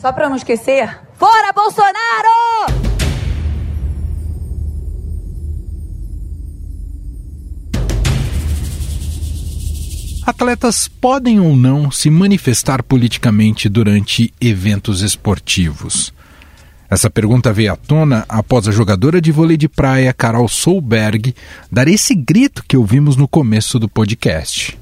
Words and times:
Só 0.00 0.10
pra 0.14 0.30
não 0.30 0.36
esquecer, 0.36 0.98
fora 1.12 1.52
Bolsonaro! 1.52 2.90
Atletas 10.26 10.88
podem 10.88 11.38
ou 11.38 11.54
não 11.54 11.90
se 11.90 12.08
manifestar 12.08 12.82
politicamente 12.82 13.68
durante 13.68 14.32
eventos 14.40 15.02
esportivos? 15.02 16.14
Essa 16.88 17.10
pergunta 17.10 17.52
veio 17.52 17.74
à 17.74 17.76
tona 17.76 18.24
após 18.26 18.66
a 18.66 18.72
jogadora 18.72 19.20
de 19.20 19.30
vôlei 19.30 19.58
de 19.58 19.68
praia 19.68 20.14
Carol 20.14 20.48
Solberg 20.48 21.34
dar 21.70 21.86
esse 21.88 22.14
grito 22.14 22.64
que 22.66 22.76
ouvimos 22.76 23.16
no 23.16 23.28
começo 23.28 23.78
do 23.78 23.86
podcast. 23.88 24.78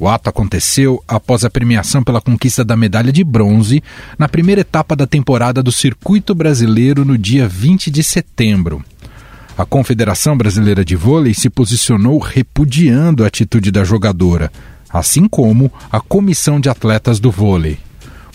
O 0.00 0.08
ato 0.08 0.30
aconteceu 0.30 1.04
após 1.06 1.44
a 1.44 1.50
premiação 1.50 2.02
pela 2.02 2.22
conquista 2.22 2.64
da 2.64 2.74
medalha 2.74 3.12
de 3.12 3.22
bronze 3.22 3.82
na 4.18 4.26
primeira 4.26 4.62
etapa 4.62 4.96
da 4.96 5.06
temporada 5.06 5.62
do 5.62 5.70
Circuito 5.70 6.34
Brasileiro 6.34 7.04
no 7.04 7.18
dia 7.18 7.46
20 7.46 7.90
de 7.90 8.02
setembro. 8.02 8.82
A 9.58 9.66
Confederação 9.66 10.38
Brasileira 10.38 10.82
de 10.82 10.96
Vôlei 10.96 11.34
se 11.34 11.50
posicionou 11.50 12.18
repudiando 12.18 13.22
a 13.22 13.26
atitude 13.26 13.70
da 13.70 13.84
jogadora, 13.84 14.50
assim 14.88 15.28
como 15.28 15.70
a 15.92 16.00
Comissão 16.00 16.58
de 16.58 16.70
Atletas 16.70 17.20
do 17.20 17.30
Vôlei. 17.30 17.78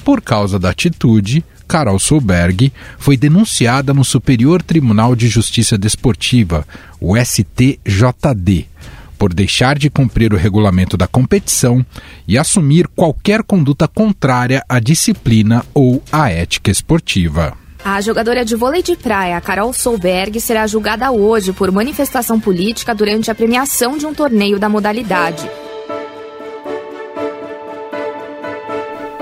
Por 0.04 0.22
causa 0.22 0.60
da 0.60 0.70
atitude, 0.70 1.44
Carol 1.68 1.98
Solberg 1.98 2.72
foi 3.00 3.18
denunciada 3.18 3.92
no 3.92 4.06
Superior 4.06 4.62
Tribunal 4.62 5.16
de 5.16 5.28
Justiça 5.28 5.80
Desportiva, 5.80 6.64
o 7.02 7.18
STJD, 7.18 8.68
por 9.26 9.34
deixar 9.34 9.80
de 9.80 9.90
cumprir 9.90 10.32
o 10.36 10.38
regulamento 10.38 10.96
da 10.96 11.08
competição 11.08 11.84
e 12.28 12.38
assumir 12.38 12.88
qualquer 12.88 13.42
conduta 13.42 13.88
contrária 13.88 14.64
à 14.70 14.80
disciplina 14.80 15.66
ou 15.74 16.00
à 16.12 16.30
ética 16.30 16.70
esportiva. 16.70 17.58
A 17.84 18.00
jogadora 18.02 18.46
de 18.46 18.56
vôlei 18.56 18.84
de 18.84 18.96
praia, 18.96 19.42
Carol 19.42 19.74
Solberg, 19.74 20.40
será 20.40 20.68
julgada 20.68 21.10
hoje 21.10 21.52
por 21.52 21.72
manifestação 21.72 22.40
política 22.40 22.94
durante 22.94 23.32
a 23.32 23.34
premiação 23.34 23.98
de 23.98 24.06
um 24.06 24.14
torneio 24.14 24.60
da 24.60 24.70
modalidade. 24.70 25.50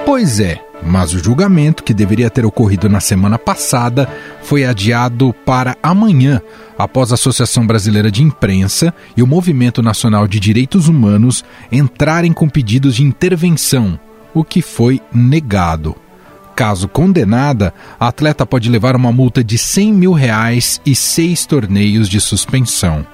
Pois 0.06 0.38
é, 0.42 0.60
mas 0.86 1.14
o 1.14 1.20
julgamento, 1.20 1.84
que 1.84 1.94
deveria 1.94 2.30
ter 2.30 2.46
ocorrido 2.46 2.90
na 2.90 3.00
semana 3.00 3.40
passada, 3.40 4.08
foi 4.42 4.66
adiado 4.66 5.34
para 5.46 5.78
amanhã, 5.82 6.42
após 6.78 7.12
a 7.12 7.16
Associação 7.16 7.66
Brasileira 7.66 8.12
de 8.12 8.24
Imprensa 8.24 8.94
e 9.16 9.24
o 9.24 9.28
Movimento 9.28 9.82
Nacional 9.82 10.28
de 10.28 10.40
Direitos 10.40 10.88
Humanos 10.88 11.44
entrarem 11.72 12.34
com 12.34 12.50
pedidos 12.50 12.96
de 12.96 13.04
intervenção, 13.04 14.00
o 14.34 14.44
que 14.44 14.62
foi 14.62 15.02
negado. 15.14 15.96
Caso 16.56 16.88
condenada, 16.88 17.74
a 18.00 18.08
atleta 18.08 18.46
pode 18.46 18.70
levar 18.70 18.96
uma 18.96 19.12
multa 19.12 19.44
de 19.44 19.58
100 19.58 19.94
mil 19.94 20.14
reais 20.14 20.80
e 20.86 20.96
seis 20.96 21.46
torneios 21.46 22.08
de 22.08 22.20
suspensão. 22.20 23.06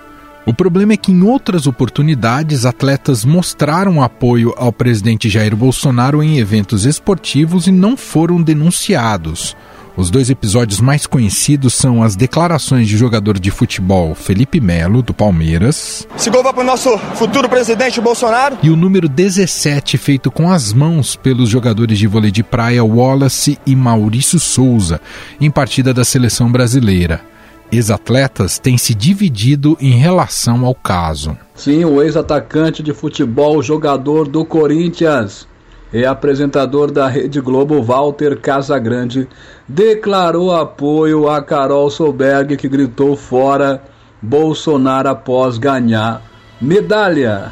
O 0.49 0.53
problema 0.53 0.93
é 0.93 0.97
que 0.97 1.11
em 1.11 1.21
outras 1.21 1.67
oportunidades 1.67 2.65
atletas 2.65 3.23
mostraram 3.23 4.01
apoio 4.01 4.51
ao 4.57 4.73
presidente 4.73 5.29
Jair 5.29 5.55
Bolsonaro 5.55 6.23
em 6.23 6.39
eventos 6.39 6.87
esportivos 6.87 7.67
e 7.67 7.71
não 7.71 7.95
foram 7.95 8.41
denunciados. 8.41 9.55
Os 9.95 10.09
dois 10.09 10.27
episódios 10.27 10.81
mais 10.81 11.05
conhecidos 11.05 11.75
são 11.75 12.01
as 12.01 12.15
declarações 12.15 12.87
de 12.87 12.97
jogador 12.97 13.37
de 13.37 13.51
futebol 13.51 14.15
Felipe 14.15 14.59
Melo, 14.59 15.03
do 15.03 15.13
Palmeiras. 15.13 16.07
Esse 16.17 16.31
gol 16.31 16.41
vai 16.41 16.51
para 16.51 16.63
o 16.63 16.65
nosso 16.65 16.97
futuro 16.97 17.47
presidente 17.47 18.01
Bolsonaro. 18.01 18.57
E 18.63 18.71
o 18.71 18.75
número 18.75 19.07
17, 19.07 19.99
feito 19.99 20.31
com 20.31 20.51
as 20.51 20.73
mãos 20.73 21.15
pelos 21.15 21.47
jogadores 21.47 21.99
de 21.99 22.07
vôlei 22.07 22.31
de 22.31 22.41
praia 22.41 22.83
Wallace 22.83 23.59
e 23.67 23.75
Maurício 23.75 24.39
Souza, 24.39 24.99
em 25.39 25.51
partida 25.51 25.93
da 25.93 26.03
seleção 26.03 26.51
brasileira. 26.51 27.28
Ex-atletas 27.71 28.57
têm 28.57 28.77
se 28.77 28.95
dividido 28.95 29.77
em 29.79 29.91
relação 29.91 30.65
ao 30.65 30.73
caso. 30.73 31.37
Sim, 31.53 31.85
o 31.85 32.01
ex-atacante 32.01 32.81
de 32.81 32.93
futebol, 32.93 33.61
jogador 33.61 34.27
do 34.27 34.43
Corinthians, 34.43 35.47
e 35.93 36.05
apresentador 36.05 36.91
da 36.91 37.07
Rede 37.07 37.41
Globo, 37.41 37.81
Walter 37.81 38.39
Casagrande, 38.39 39.27
declarou 39.67 40.55
apoio 40.55 41.29
a 41.29 41.41
Carol 41.41 41.89
Solberg, 41.89 42.57
que 42.57 42.67
gritou 42.67 43.15
fora 43.15 43.81
Bolsonaro 44.21 45.09
após 45.09 45.57
ganhar 45.57 46.21
medalha. 46.61 47.51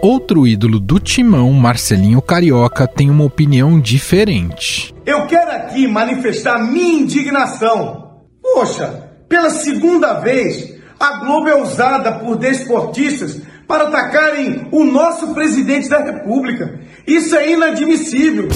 Outro 0.00 0.46
ídolo 0.46 0.78
do 0.78 1.00
timão, 1.00 1.52
Marcelinho 1.52 2.22
Carioca, 2.22 2.86
tem 2.86 3.10
uma 3.10 3.24
opinião 3.24 3.80
diferente. 3.80 4.94
Eu 5.04 5.26
quero 5.26 5.50
aqui 5.50 5.88
manifestar 5.88 6.58
minha 6.60 7.00
indignação. 7.00 8.20
Poxa, 8.40 9.10
pela 9.28 9.50
segunda 9.50 10.20
vez, 10.20 10.72
a 11.00 11.18
Globo 11.18 11.48
é 11.48 11.60
usada 11.60 12.12
por 12.12 12.36
desportistas 12.36 13.42
para 13.66 13.88
atacarem 13.88 14.68
o 14.70 14.84
nosso 14.84 15.34
presidente 15.34 15.88
da 15.88 15.98
República. 15.98 16.78
Isso 17.04 17.34
é 17.34 17.50
inadmissível. 17.50 18.48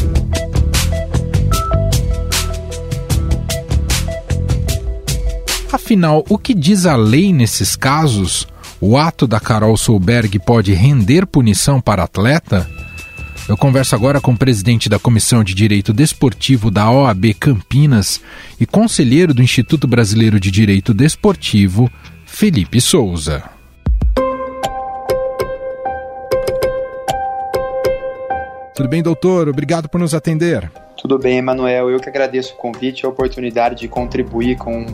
Afinal, 5.72 6.24
o 6.28 6.38
que 6.38 6.54
diz 6.54 6.86
a 6.86 6.94
lei 6.94 7.32
nesses 7.32 7.74
casos? 7.74 8.46
O 8.84 8.96
ato 8.96 9.28
da 9.28 9.38
Carol 9.38 9.76
Solberg 9.76 10.40
pode 10.40 10.72
render 10.72 11.24
punição 11.24 11.80
para 11.80 12.02
atleta? 12.02 12.68
Eu 13.48 13.56
converso 13.56 13.94
agora 13.94 14.20
com 14.20 14.32
o 14.32 14.36
presidente 14.36 14.88
da 14.88 14.98
Comissão 14.98 15.44
de 15.44 15.54
Direito 15.54 15.92
Desportivo 15.92 16.68
da 16.68 16.90
OAB 16.90 17.32
Campinas 17.38 18.20
e 18.58 18.66
conselheiro 18.66 19.32
do 19.32 19.40
Instituto 19.40 19.86
Brasileiro 19.86 20.40
de 20.40 20.50
Direito 20.50 20.92
Desportivo, 20.92 21.88
Felipe 22.26 22.80
Souza. 22.80 23.44
Tudo 28.74 28.88
bem, 28.88 29.00
doutor? 29.00 29.48
Obrigado 29.48 29.88
por 29.88 30.00
nos 30.00 30.12
atender. 30.12 30.68
Tudo 31.00 31.20
bem, 31.20 31.38
Emanuel. 31.38 31.88
Eu 31.88 32.00
que 32.00 32.08
agradeço 32.08 32.54
o 32.54 32.56
convite 32.56 33.02
e 33.02 33.06
a 33.06 33.08
oportunidade 33.08 33.76
de 33.76 33.86
contribuir 33.86 34.56
com 34.56 34.84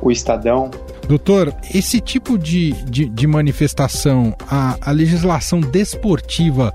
o 0.00 0.10
Estadão. 0.10 0.70
Doutor, 1.06 1.54
esse 1.74 2.00
tipo 2.00 2.38
de, 2.38 2.72
de, 2.84 3.06
de 3.06 3.26
manifestação, 3.26 4.34
a, 4.48 4.76
a, 4.80 4.90
legislação 4.90 5.60
desportiva 5.60 6.74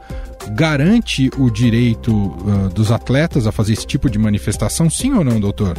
garante 0.52 1.30
o 1.38 1.50
direito 1.50 2.14
uh, 2.14 2.70
dos 2.70 2.92
atletas 2.92 3.48
a 3.48 3.52
fazer 3.52 3.74
esse 3.74 3.88
tipo 3.88 4.10
de 4.10 4.20
manifestação, 4.20 4.90
sim 4.90 5.14
ou 5.14 5.24
não, 5.24 5.40
doutor? 5.40 5.78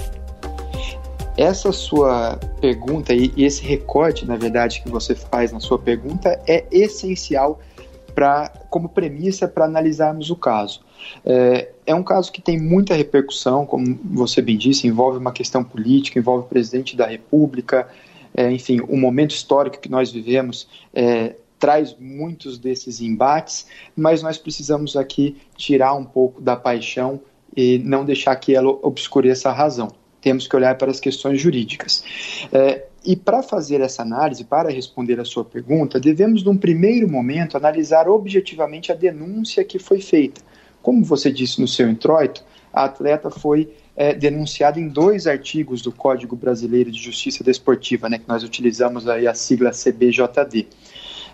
Essa 1.36 1.70
sua 1.70 2.38
pergunta 2.60 3.14
e 3.14 3.32
esse 3.36 3.62
recorte, 3.62 4.26
na 4.26 4.36
verdade, 4.36 4.82
que 4.82 4.90
você 4.90 5.14
faz 5.14 5.52
na 5.52 5.60
sua 5.60 5.78
pergunta 5.78 6.40
é 6.46 6.66
essencial 6.72 7.60
para 8.14 8.52
como 8.68 8.88
premissa 8.88 9.46
para 9.46 9.64
analisarmos 9.64 10.28
o 10.28 10.36
caso. 10.36 10.80
É, 11.24 11.70
é, 11.86 11.94
um 11.94 12.02
caso 12.02 12.30
que 12.30 12.42
tem 12.42 12.58
muita 12.60 12.94
repercussão, 12.94 13.64
como 13.64 13.98
você 14.04 14.42
bem 14.42 14.58
disse, 14.58 14.86
envolve 14.86 15.18
uma 15.18 15.32
questão 15.32 15.64
política, 15.64 16.18
envolve 16.18 16.44
o 16.44 16.48
presidente 16.48 16.96
da 16.96 17.06
República, 17.06 17.88
é, 18.40 18.50
enfim, 18.50 18.80
o 18.88 18.96
momento 18.96 19.32
histórico 19.32 19.78
que 19.78 19.90
nós 19.90 20.10
vivemos 20.10 20.66
é, 20.94 21.34
traz 21.58 21.94
muitos 22.00 22.56
desses 22.56 23.02
embates, 23.02 23.66
mas 23.94 24.22
nós 24.22 24.38
precisamos 24.38 24.96
aqui 24.96 25.36
tirar 25.56 25.92
um 25.92 26.04
pouco 26.04 26.40
da 26.40 26.56
paixão 26.56 27.20
e 27.54 27.78
não 27.80 28.02
deixar 28.02 28.34
que 28.36 28.54
ela 28.54 28.70
obscureça 28.82 29.50
a 29.50 29.52
razão 29.52 29.92
temos 30.20 30.46
que 30.46 30.54
olhar 30.54 30.76
para 30.76 30.90
as 30.90 31.00
questões 31.00 31.40
jurídicas. 31.40 32.04
É, 32.52 32.84
e 33.02 33.16
para 33.16 33.42
fazer 33.42 33.80
essa 33.80 34.02
análise, 34.02 34.44
para 34.44 34.70
responder 34.70 35.18
a 35.18 35.24
sua 35.24 35.42
pergunta, 35.42 35.98
devemos, 35.98 36.42
num 36.42 36.58
primeiro 36.58 37.08
momento, 37.10 37.56
analisar 37.56 38.06
objetivamente 38.06 38.92
a 38.92 38.94
denúncia 38.94 39.64
que 39.64 39.78
foi 39.78 39.98
feita. 39.98 40.42
Como 40.82 41.02
você 41.02 41.32
disse 41.32 41.58
no 41.58 41.66
seu 41.66 41.88
introito, 41.88 42.44
a 42.70 42.84
atleta 42.84 43.30
foi 43.30 43.72
é, 43.96 44.14
denunciada 44.14 44.78
em 44.78 44.88
dois 44.88 45.26
artigos 45.26 45.82
do 45.82 45.92
Código 45.92 46.36
Brasileiro 46.36 46.90
de 46.90 46.98
Justiça 46.98 47.44
Desportiva, 47.44 48.08
né, 48.08 48.18
que 48.18 48.28
nós 48.28 48.42
utilizamos 48.42 49.08
aí 49.08 49.26
a 49.26 49.34
sigla 49.34 49.70
CBJD. 49.70 50.66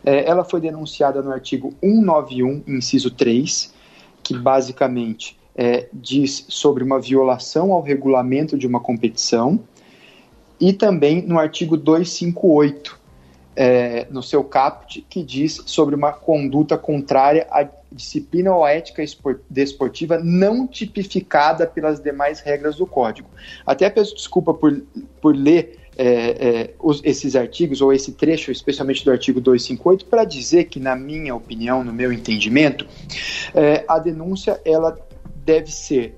É, 0.04 0.28
ela 0.28 0.44
foi 0.44 0.60
denunciada 0.60 1.22
no 1.22 1.30
artigo 1.30 1.74
191, 1.82 2.62
inciso 2.66 3.10
3, 3.10 3.74
que 4.22 4.36
basicamente 4.36 5.36
é, 5.54 5.88
diz 5.92 6.44
sobre 6.48 6.84
uma 6.84 7.00
violação 7.00 7.72
ao 7.72 7.82
regulamento 7.82 8.58
de 8.58 8.66
uma 8.66 8.80
competição, 8.80 9.60
e 10.60 10.72
também 10.72 11.22
no 11.22 11.38
artigo 11.38 11.76
258, 11.76 12.98
é, 13.54 14.06
no 14.10 14.22
seu 14.22 14.44
caput, 14.44 15.04
que 15.08 15.22
diz 15.22 15.62
sobre 15.66 15.94
uma 15.94 16.12
conduta 16.12 16.76
contrária 16.76 17.46
à 17.50 17.66
disciplina 17.96 18.54
ou 18.54 18.66
ética 18.66 19.02
desportiva 19.50 20.18
não 20.18 20.66
tipificada 20.66 21.66
pelas 21.66 22.00
demais 22.00 22.40
regras 22.40 22.76
do 22.76 22.86
Código. 22.86 23.28
Até 23.66 23.88
peço 23.90 24.14
desculpa 24.14 24.54
por, 24.54 24.82
por 25.20 25.34
ler 25.34 25.78
é, 25.98 26.06
é, 26.06 26.74
os, 26.78 27.00
esses 27.04 27.34
artigos, 27.34 27.80
ou 27.80 27.92
esse 27.92 28.12
trecho, 28.12 28.52
especialmente 28.52 29.04
do 29.04 29.10
artigo 29.10 29.40
258, 29.40 30.04
para 30.06 30.24
dizer 30.24 30.64
que, 30.64 30.78
na 30.78 30.94
minha 30.94 31.34
opinião, 31.34 31.82
no 31.82 31.92
meu 31.92 32.12
entendimento, 32.12 32.86
é, 33.54 33.84
a 33.88 33.98
denúncia 33.98 34.60
ela 34.64 34.96
deve 35.44 35.72
ser 35.72 36.14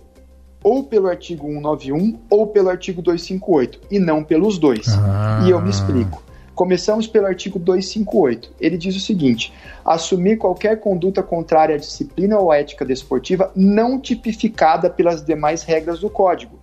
ou 0.62 0.82
pelo 0.82 1.06
artigo 1.06 1.46
191 1.46 2.18
ou 2.28 2.48
pelo 2.48 2.68
artigo 2.68 3.00
258, 3.00 3.80
e 3.90 3.98
não 3.98 4.24
pelos 4.24 4.58
dois. 4.58 4.88
Ah. 4.88 5.44
E 5.46 5.50
eu 5.50 5.60
me 5.60 5.70
explico. 5.70 6.22
Começamos 6.58 7.06
pelo 7.06 7.28
artigo 7.28 7.56
258. 7.56 8.50
Ele 8.60 8.76
diz 8.76 8.96
o 8.96 8.98
seguinte: 8.98 9.52
assumir 9.84 10.38
qualquer 10.38 10.80
conduta 10.80 11.22
contrária 11.22 11.76
à 11.76 11.78
disciplina 11.78 12.36
ou 12.36 12.50
à 12.50 12.58
ética 12.58 12.84
desportiva 12.84 13.52
não 13.54 14.00
tipificada 14.00 14.90
pelas 14.90 15.22
demais 15.22 15.62
regras 15.62 16.00
do 16.00 16.10
Código. 16.10 16.58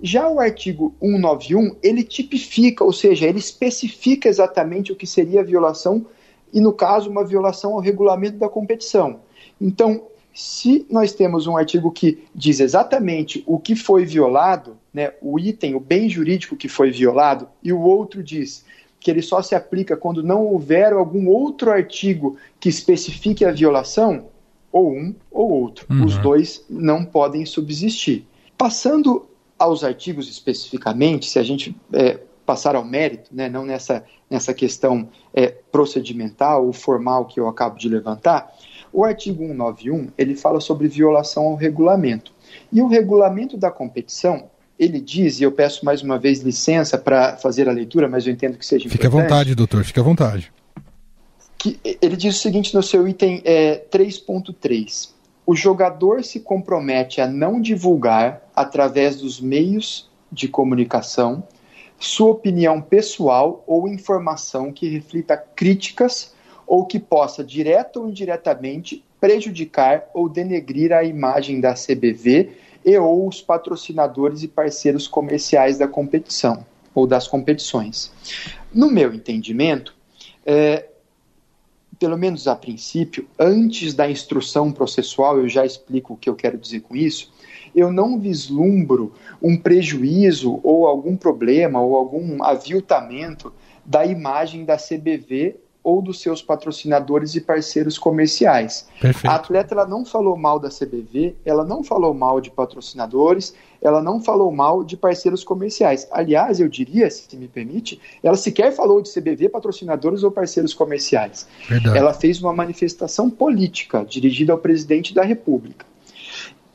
Já 0.00 0.26
o 0.30 0.40
artigo 0.40 0.94
191, 0.98 1.76
ele 1.82 2.02
tipifica, 2.02 2.84
ou 2.84 2.90
seja, 2.90 3.26
ele 3.26 3.38
especifica 3.38 4.30
exatamente 4.30 4.92
o 4.92 4.96
que 4.96 5.06
seria 5.06 5.42
a 5.42 5.44
violação 5.44 6.06
e, 6.50 6.58
no 6.58 6.72
caso, 6.72 7.10
uma 7.10 7.22
violação 7.22 7.74
ao 7.74 7.80
regulamento 7.80 8.38
da 8.38 8.48
competição. 8.48 9.20
Então, 9.60 10.06
se 10.32 10.86
nós 10.88 11.12
temos 11.12 11.46
um 11.46 11.58
artigo 11.58 11.92
que 11.92 12.24
diz 12.34 12.60
exatamente 12.60 13.44
o 13.46 13.58
que 13.58 13.76
foi 13.76 14.06
violado, 14.06 14.78
né, 14.92 15.12
o 15.20 15.38
item, 15.38 15.74
o 15.74 15.80
bem 15.80 16.08
jurídico 16.08 16.56
que 16.56 16.66
foi 16.66 16.90
violado, 16.90 17.46
e 17.62 17.74
o 17.74 17.82
outro 17.82 18.22
diz 18.22 18.64
que 19.04 19.10
ele 19.10 19.20
só 19.20 19.42
se 19.42 19.54
aplica 19.54 19.98
quando 19.98 20.22
não 20.22 20.46
houver 20.46 20.94
algum 20.94 21.28
outro 21.28 21.70
artigo 21.70 22.38
que 22.58 22.70
especifique 22.70 23.44
a 23.44 23.52
violação, 23.52 24.28
ou 24.72 24.90
um 24.90 25.14
ou 25.30 25.50
outro. 25.50 25.86
Uhum. 25.90 26.06
Os 26.06 26.16
dois 26.16 26.64
não 26.70 27.04
podem 27.04 27.44
subsistir. 27.44 28.26
Passando 28.56 29.26
aos 29.58 29.84
artigos 29.84 30.26
especificamente, 30.30 31.28
se 31.28 31.38
a 31.38 31.42
gente 31.42 31.76
é, 31.92 32.18
passar 32.46 32.74
ao 32.74 32.84
mérito, 32.84 33.28
né, 33.30 33.46
não 33.46 33.66
nessa, 33.66 34.02
nessa 34.30 34.54
questão 34.54 35.06
é, 35.34 35.48
procedimental 35.70 36.66
ou 36.66 36.72
formal 36.72 37.26
que 37.26 37.38
eu 37.38 37.46
acabo 37.46 37.78
de 37.78 37.90
levantar, 37.90 38.50
o 38.90 39.04
artigo 39.04 39.46
191 39.46 40.08
ele 40.16 40.34
fala 40.34 40.60
sobre 40.60 40.88
violação 40.88 41.44
ao 41.44 41.56
regulamento. 41.56 42.32
E 42.72 42.80
o 42.80 42.86
regulamento 42.86 43.54
da 43.58 43.70
competição 43.70 44.48
ele 44.78 45.00
diz, 45.00 45.40
e 45.40 45.44
eu 45.44 45.52
peço 45.52 45.84
mais 45.84 46.02
uma 46.02 46.18
vez 46.18 46.40
licença 46.40 46.98
para 46.98 47.36
fazer 47.36 47.68
a 47.68 47.72
leitura, 47.72 48.08
mas 48.08 48.26
eu 48.26 48.32
entendo 48.32 48.58
que 48.58 48.66
seja 48.66 48.88
Fique 48.88 49.06
à 49.06 49.10
vontade, 49.10 49.54
doutor, 49.54 49.84
fique 49.84 50.00
à 50.00 50.02
vontade. 50.02 50.52
Que, 51.56 51.78
ele 52.02 52.16
diz 52.16 52.36
o 52.36 52.38
seguinte 52.38 52.74
no 52.74 52.82
seu 52.82 53.06
item 53.06 53.40
é, 53.44 53.84
3.3. 53.90 55.10
O 55.46 55.54
jogador 55.54 56.24
se 56.24 56.40
compromete 56.40 57.20
a 57.20 57.26
não 57.26 57.60
divulgar, 57.60 58.42
através 58.54 59.16
dos 59.16 59.40
meios 59.40 60.10
de 60.32 60.48
comunicação, 60.48 61.46
sua 61.98 62.30
opinião 62.30 62.80
pessoal 62.80 63.62
ou 63.66 63.88
informação 63.88 64.72
que 64.72 64.88
reflita 64.88 65.36
críticas 65.36 66.34
ou 66.66 66.84
que 66.86 66.98
possa, 66.98 67.44
direta 67.44 68.00
ou 68.00 68.08
indiretamente, 68.08 69.04
prejudicar 69.20 70.04
ou 70.12 70.28
denegrir 70.28 70.92
a 70.92 71.04
imagem 71.04 71.60
da 71.60 71.74
CBV 71.74 72.50
e 72.84 72.98
ou 72.98 73.26
os 73.26 73.40
patrocinadores 73.40 74.42
e 74.42 74.48
parceiros 74.48 75.08
comerciais 75.08 75.78
da 75.78 75.88
competição 75.88 76.64
ou 76.94 77.06
das 77.06 77.26
competições. 77.26 78.12
No 78.72 78.90
meu 78.90 79.12
entendimento, 79.12 79.94
é, 80.44 80.86
pelo 81.98 82.16
menos 82.16 82.46
a 82.46 82.54
princípio, 82.54 83.26
antes 83.38 83.94
da 83.94 84.10
instrução 84.10 84.70
processual, 84.70 85.38
eu 85.38 85.48
já 85.48 85.64
explico 85.64 86.14
o 86.14 86.16
que 86.16 86.28
eu 86.28 86.34
quero 86.34 86.58
dizer 86.58 86.80
com 86.80 86.94
isso, 86.94 87.32
eu 87.74 87.92
não 87.92 88.18
vislumbro 88.20 89.12
um 89.42 89.56
prejuízo 89.56 90.60
ou 90.62 90.86
algum 90.86 91.16
problema 91.16 91.80
ou 91.80 91.96
algum 91.96 92.42
aviltamento 92.42 93.52
da 93.84 94.06
imagem 94.06 94.64
da 94.64 94.76
CBV 94.76 95.56
ou 95.84 96.00
dos 96.00 96.18
seus 96.20 96.40
patrocinadores 96.40 97.34
e 97.34 97.42
parceiros 97.42 97.98
comerciais. 97.98 98.88
Perfeito. 98.98 99.30
A 99.30 99.36
atleta 99.36 99.74
ela 99.74 99.86
não 99.86 100.02
falou 100.02 100.34
mal 100.34 100.58
da 100.58 100.70
CBV, 100.70 101.36
ela 101.44 101.62
não 101.62 101.84
falou 101.84 102.14
mal 102.14 102.40
de 102.40 102.50
patrocinadores, 102.50 103.54
ela 103.82 104.02
não 104.02 104.18
falou 104.18 104.50
mal 104.50 104.82
de 104.82 104.96
parceiros 104.96 105.44
comerciais. 105.44 106.08
Aliás, 106.10 106.58
eu 106.58 106.68
diria, 106.68 107.10
se 107.10 107.36
me 107.36 107.46
permite, 107.46 108.00
ela 108.22 108.36
sequer 108.36 108.72
falou 108.72 109.02
de 109.02 109.12
CBV, 109.12 109.50
patrocinadores 109.50 110.22
ou 110.22 110.30
parceiros 110.30 110.72
comerciais. 110.72 111.46
Verdade. 111.68 111.98
Ela 111.98 112.14
fez 112.14 112.40
uma 112.40 112.54
manifestação 112.54 113.28
política 113.28 114.02
dirigida 114.02 114.54
ao 114.54 114.58
presidente 114.58 115.12
da 115.12 115.22
República. 115.22 115.84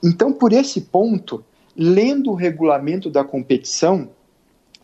Então, 0.04 0.32
por 0.32 0.54
esse 0.54 0.82
ponto, 0.82 1.44
lendo 1.76 2.30
o 2.30 2.36
regulamento 2.36 3.10
da 3.10 3.24
competição 3.24 4.10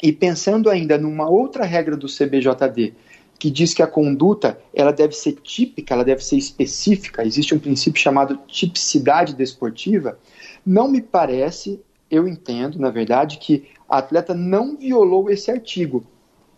e 0.02 0.12
pensando 0.12 0.70
ainda 0.70 0.98
numa 0.98 1.30
outra 1.30 1.64
regra 1.64 1.96
do 1.96 2.08
CBJD, 2.08 2.94
que 3.38 3.50
diz 3.52 3.74
que 3.74 3.84
a 3.84 3.88
conduta 3.88 4.60
ela 4.74 4.92
deve 4.92 5.14
ser 5.14 5.34
típica, 5.34 5.94
ela 5.94 6.06
deve 6.06 6.24
ser 6.24 6.38
específica, 6.38 7.26
existe 7.26 7.54
um 7.54 7.60
princípio 7.60 8.02
chamado 8.02 8.40
tipicidade 8.48 9.36
desportiva, 9.36 10.18
não 10.66 10.88
me 10.88 11.02
parece, 11.02 11.82
eu 12.10 12.28
entendo, 12.28 12.80
na 12.80 12.90
verdade, 12.90 13.38
que 13.38 13.68
a 13.90 13.98
atleta 13.98 14.34
não 14.34 14.78
violou 14.78 15.30
esse 15.30 15.52
artigo. 15.52 16.04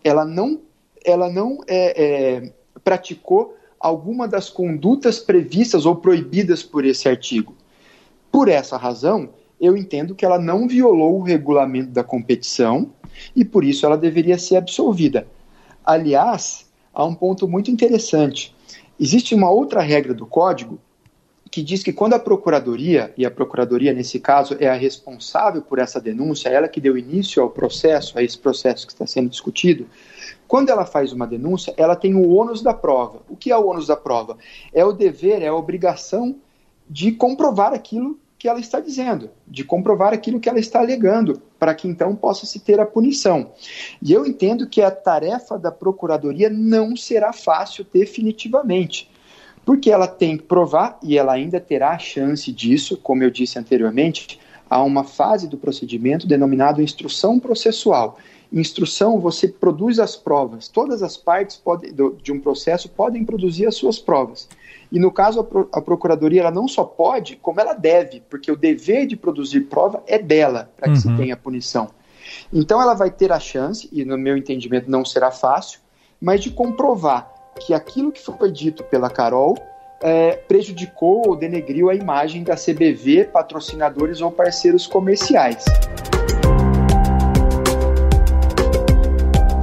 Ela 0.02 0.24
não, 0.24 0.60
ela 1.04 1.28
não 1.28 1.58
é, 1.66 2.02
é, 2.02 2.52
praticou 2.82 3.56
alguma 3.78 4.26
das 4.26 4.48
condutas 4.48 5.18
previstas 5.18 5.84
ou 5.84 5.96
proibidas 5.96 6.62
por 6.62 6.84
esse 6.84 7.08
artigo. 7.08 7.54
Por 8.30 8.48
essa 8.48 8.76
razão, 8.76 9.30
eu 9.60 9.76
entendo 9.76 10.14
que 10.14 10.24
ela 10.24 10.38
não 10.38 10.68
violou 10.68 11.18
o 11.18 11.22
regulamento 11.22 11.90
da 11.90 12.04
competição 12.04 12.92
e 13.34 13.44
por 13.44 13.64
isso 13.64 13.84
ela 13.84 13.96
deveria 13.96 14.38
ser 14.38 14.56
absolvida. 14.56 15.26
Aliás, 15.84 16.67
há 16.98 17.04
um 17.04 17.14
ponto 17.14 17.46
muito 17.46 17.70
interessante. 17.70 18.52
Existe 18.98 19.32
uma 19.32 19.48
outra 19.48 19.80
regra 19.80 20.12
do 20.12 20.26
código 20.26 20.80
que 21.48 21.62
diz 21.62 21.82
que 21.82 21.92
quando 21.92 22.14
a 22.14 22.18
procuradoria, 22.18 23.14
e 23.16 23.24
a 23.24 23.30
procuradoria 23.30 23.92
nesse 23.92 24.18
caso 24.18 24.56
é 24.58 24.68
a 24.68 24.74
responsável 24.74 25.62
por 25.62 25.78
essa 25.78 26.00
denúncia, 26.00 26.48
ela 26.48 26.68
que 26.68 26.80
deu 26.80 26.98
início 26.98 27.40
ao 27.40 27.48
processo, 27.48 28.18
a 28.18 28.22
esse 28.22 28.36
processo 28.36 28.84
que 28.84 28.92
está 28.92 29.06
sendo 29.06 29.30
discutido, 29.30 29.86
quando 30.48 30.70
ela 30.70 30.84
faz 30.84 31.12
uma 31.12 31.26
denúncia, 31.26 31.72
ela 31.76 31.94
tem 31.94 32.16
o 32.16 32.30
ônus 32.30 32.62
da 32.62 32.74
prova. 32.74 33.20
O 33.28 33.36
que 33.36 33.52
é 33.52 33.56
o 33.56 33.68
ônus 33.68 33.86
da 33.86 33.96
prova? 33.96 34.36
É 34.74 34.84
o 34.84 34.92
dever, 34.92 35.40
é 35.40 35.46
a 35.46 35.54
obrigação 35.54 36.34
de 36.90 37.12
comprovar 37.12 37.72
aquilo 37.72 38.18
que 38.38 38.46
ela 38.46 38.60
está 38.60 38.78
dizendo, 38.78 39.30
de 39.46 39.64
comprovar 39.64 40.12
aquilo 40.12 40.38
que 40.38 40.48
ela 40.48 40.60
está 40.60 40.78
alegando, 40.78 41.42
para 41.58 41.74
que 41.74 41.88
então 41.88 42.14
possa 42.14 42.46
se 42.46 42.60
ter 42.60 42.78
a 42.78 42.86
punição. 42.86 43.50
E 44.00 44.12
eu 44.12 44.24
entendo 44.24 44.68
que 44.68 44.80
a 44.80 44.90
tarefa 44.92 45.58
da 45.58 45.72
procuradoria 45.72 46.48
não 46.48 46.96
será 46.96 47.32
fácil 47.32 47.84
definitivamente, 47.92 49.10
porque 49.66 49.90
ela 49.90 50.06
tem 50.06 50.36
que 50.36 50.44
provar 50.44 50.98
e 51.02 51.18
ela 51.18 51.32
ainda 51.32 51.58
terá 51.58 51.90
a 51.90 51.98
chance 51.98 52.52
disso, 52.52 52.96
como 52.96 53.24
eu 53.24 53.30
disse 53.30 53.58
anteriormente, 53.58 54.38
há 54.70 54.82
uma 54.84 55.02
fase 55.02 55.48
do 55.48 55.58
procedimento 55.58 56.26
denominada 56.26 56.82
instrução 56.82 57.40
processual. 57.40 58.18
Instrução, 58.52 59.18
você 59.18 59.48
produz 59.48 59.98
as 59.98 60.16
provas. 60.16 60.68
Todas 60.68 61.02
as 61.02 61.16
partes 61.16 61.56
pode, 61.56 61.92
de 62.22 62.32
um 62.32 62.40
processo 62.40 62.88
podem 62.88 63.24
produzir 63.24 63.66
as 63.66 63.74
suas 63.74 63.98
provas. 63.98 64.48
E 64.90 64.98
no 64.98 65.12
caso, 65.12 65.46
a, 65.72 65.80
Procuradoria 65.80 66.40
ela 66.40 66.50
não 66.50 66.66
só 66.66 66.84
pode, 66.84 67.36
como 67.36 67.60
ela 67.60 67.74
deve, 67.74 68.22
porque 68.28 68.50
o 68.50 68.56
dever 68.56 69.06
de 69.06 69.16
produzir 69.16 69.62
prova 69.62 70.02
é 70.06 70.18
dela, 70.18 70.70
para 70.76 70.86
que 70.88 70.94
uhum. 70.94 71.00
se 71.00 71.16
tenha 71.16 71.36
punição. 71.36 71.88
Então 72.52 72.80
ela 72.80 72.94
vai 72.94 73.10
ter 73.10 73.32
a 73.32 73.38
chance, 73.38 73.88
e 73.92 74.04
no 74.04 74.16
meu 74.16 74.36
entendimento 74.36 74.90
não 74.90 75.04
será 75.04 75.30
fácil, 75.30 75.80
mas 76.20 76.40
de 76.40 76.50
comprovar 76.50 77.30
que 77.60 77.74
aquilo 77.74 78.12
que 78.12 78.20
foi 78.20 78.50
dito 78.50 78.82
pela 78.84 79.10
Carol 79.10 79.56
é, 80.00 80.32
prejudicou 80.32 81.28
ou 81.28 81.36
denegriu 81.36 81.90
a 81.90 81.94
imagem 81.94 82.44
da 82.44 82.54
CBV, 82.54 83.24
patrocinadores 83.24 84.20
ou 84.20 84.30
parceiros 84.30 84.86
comerciais. 84.86 85.64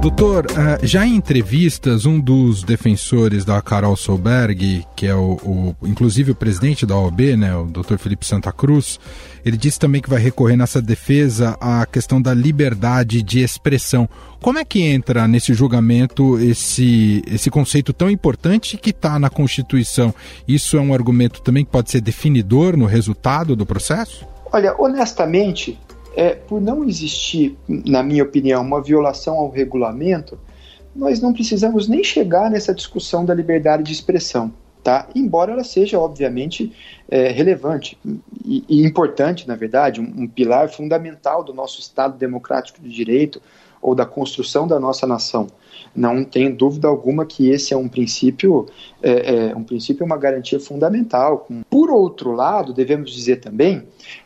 Doutor, 0.06 0.46
eh, 0.56 0.86
já 0.86 1.04
em 1.04 1.16
entrevistas, 1.16 2.06
um 2.06 2.20
dos 2.20 2.62
defensores 2.62 3.44
da 3.44 3.60
Carol 3.60 3.96
Solberg, 3.96 4.86
que 4.94 5.04
é 5.04 5.14
o, 5.16 5.32
o, 5.42 5.76
inclusive 5.82 6.30
o 6.30 6.34
presidente 6.34 6.86
da 6.86 6.96
OAB, 6.96 7.36
né, 7.36 7.56
o 7.56 7.64
doutor 7.64 7.98
Felipe 7.98 8.24
Santa 8.24 8.52
Cruz, 8.52 9.00
ele 9.44 9.56
disse 9.56 9.80
também 9.80 10.00
que 10.00 10.08
vai 10.08 10.20
recorrer 10.20 10.56
nessa 10.56 10.80
defesa 10.80 11.56
à 11.60 11.84
questão 11.84 12.22
da 12.22 12.32
liberdade 12.32 13.20
de 13.20 13.40
expressão. 13.40 14.08
Como 14.40 14.60
é 14.60 14.64
que 14.64 14.80
entra 14.80 15.26
nesse 15.26 15.52
julgamento 15.52 16.38
esse, 16.38 17.20
esse 17.26 17.50
conceito 17.50 17.92
tão 17.92 18.08
importante 18.08 18.76
que 18.76 18.90
está 18.90 19.18
na 19.18 19.28
Constituição? 19.28 20.14
Isso 20.46 20.76
é 20.76 20.80
um 20.80 20.94
argumento 20.94 21.42
também 21.42 21.64
que 21.64 21.72
pode 21.72 21.90
ser 21.90 22.00
definidor 22.00 22.76
no 22.76 22.86
resultado 22.86 23.56
do 23.56 23.66
processo? 23.66 24.24
Olha, 24.52 24.72
honestamente, 24.78 25.76
é, 26.16 26.34
por 26.34 26.62
não 26.62 26.82
existir, 26.82 27.56
na 27.68 28.02
minha 28.02 28.24
opinião, 28.24 28.62
uma 28.62 28.82
violação 28.82 29.34
ao 29.34 29.50
regulamento, 29.50 30.38
nós 30.94 31.20
não 31.20 31.32
precisamos 31.32 31.86
nem 31.86 32.02
chegar 32.02 32.50
nessa 32.50 32.74
discussão 32.74 33.22
da 33.22 33.34
liberdade 33.34 33.82
de 33.82 33.92
expressão, 33.92 34.50
tá? 34.82 35.06
Embora 35.14 35.52
ela 35.52 35.62
seja, 35.62 36.00
obviamente, 36.00 36.72
é, 37.06 37.28
relevante 37.28 37.98
e, 38.42 38.64
e, 38.66 38.82
importante, 38.82 39.46
na 39.46 39.54
verdade, 39.54 40.00
um, 40.00 40.22
um, 40.22 40.26
pilar 40.26 40.70
fundamental 40.70 41.44
do 41.44 41.52
nosso 41.52 41.80
Estado 41.80 42.16
democrático 42.16 42.80
de 42.80 42.88
direito, 42.88 43.42
ou 43.82 43.94
da 43.94 44.06
construção 44.06 44.66
da 44.66 44.80
nossa 44.80 45.06
nação. 45.06 45.46
Não 45.94 46.24
tem 46.24 46.52
dúvida 46.52 46.88
alguma 46.88 47.24
que 47.24 47.50
esse 47.50 47.72
é 47.72 47.76
um 47.76 47.88
princípio, 47.88 48.66
é, 49.02 49.50
é 49.50 49.56
um 49.56 49.62
princípio, 49.62 50.04
uma 50.04 50.16
garantia 50.16 50.58
fundamental. 50.58 51.46
Por 51.70 51.90
outro 51.90 52.32
lado, 52.32 52.72
devemos 52.72 53.12
dizer 53.12 53.36
também 53.36 53.82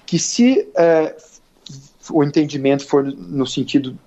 que 0.07 0.19
se 0.19 0.69
é, 0.75 1.15
o 2.13 2.25
entendimento 2.25 2.87
for 2.87 3.05
no 3.05 3.47
sentido 3.47 3.99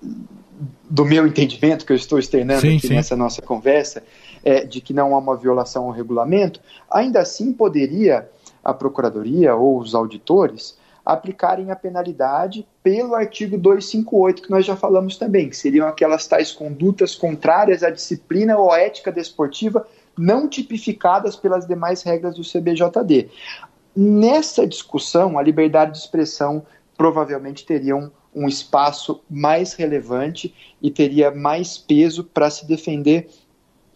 do 0.88 1.04
meu 1.04 1.26
entendimento 1.26 1.84
que 1.84 1.92
eu 1.92 1.96
estou 1.96 2.18
externando 2.18 2.60
sim, 2.60 2.76
aqui 2.76 2.88
sim. 2.88 2.94
nessa 2.94 3.16
nossa 3.16 3.42
conversa, 3.42 4.02
é, 4.44 4.64
de 4.64 4.80
que 4.80 4.92
não 4.92 5.14
há 5.14 5.18
uma 5.18 5.36
violação 5.36 5.84
ao 5.84 5.90
regulamento, 5.90 6.60
ainda 6.90 7.20
assim 7.20 7.52
poderia 7.52 8.28
a 8.62 8.72
Procuradoria 8.72 9.54
ou 9.54 9.78
os 9.78 9.94
auditores 9.94 10.76
aplicarem 11.04 11.70
a 11.70 11.76
penalidade 11.76 12.66
pelo 12.82 13.14
artigo 13.14 13.58
258, 13.58 14.42
que 14.42 14.50
nós 14.50 14.64
já 14.64 14.74
falamos 14.74 15.18
também, 15.18 15.50
que 15.50 15.56
seriam 15.56 15.86
aquelas 15.86 16.26
tais 16.26 16.50
condutas 16.50 17.14
contrárias 17.14 17.82
à 17.82 17.90
disciplina 17.90 18.56
ou 18.56 18.72
à 18.72 18.78
ética 18.78 19.12
desportiva 19.12 19.86
não 20.16 20.48
tipificadas 20.48 21.36
pelas 21.36 21.66
demais 21.66 22.02
regras 22.02 22.36
do 22.36 22.42
CBJD. 22.42 23.28
Nessa 23.94 24.66
discussão, 24.66 25.38
a 25.38 25.42
liberdade 25.42 25.92
de 25.92 25.98
expressão 25.98 26.64
provavelmente 26.96 27.64
teria 27.64 27.96
um, 27.96 28.48
espaço 28.48 29.22
mais 29.30 29.74
relevante 29.74 30.54
e 30.82 30.90
teria 30.90 31.30
mais 31.30 31.78
peso 31.78 32.24
para 32.24 32.50
se 32.50 32.66
defender 32.66 33.28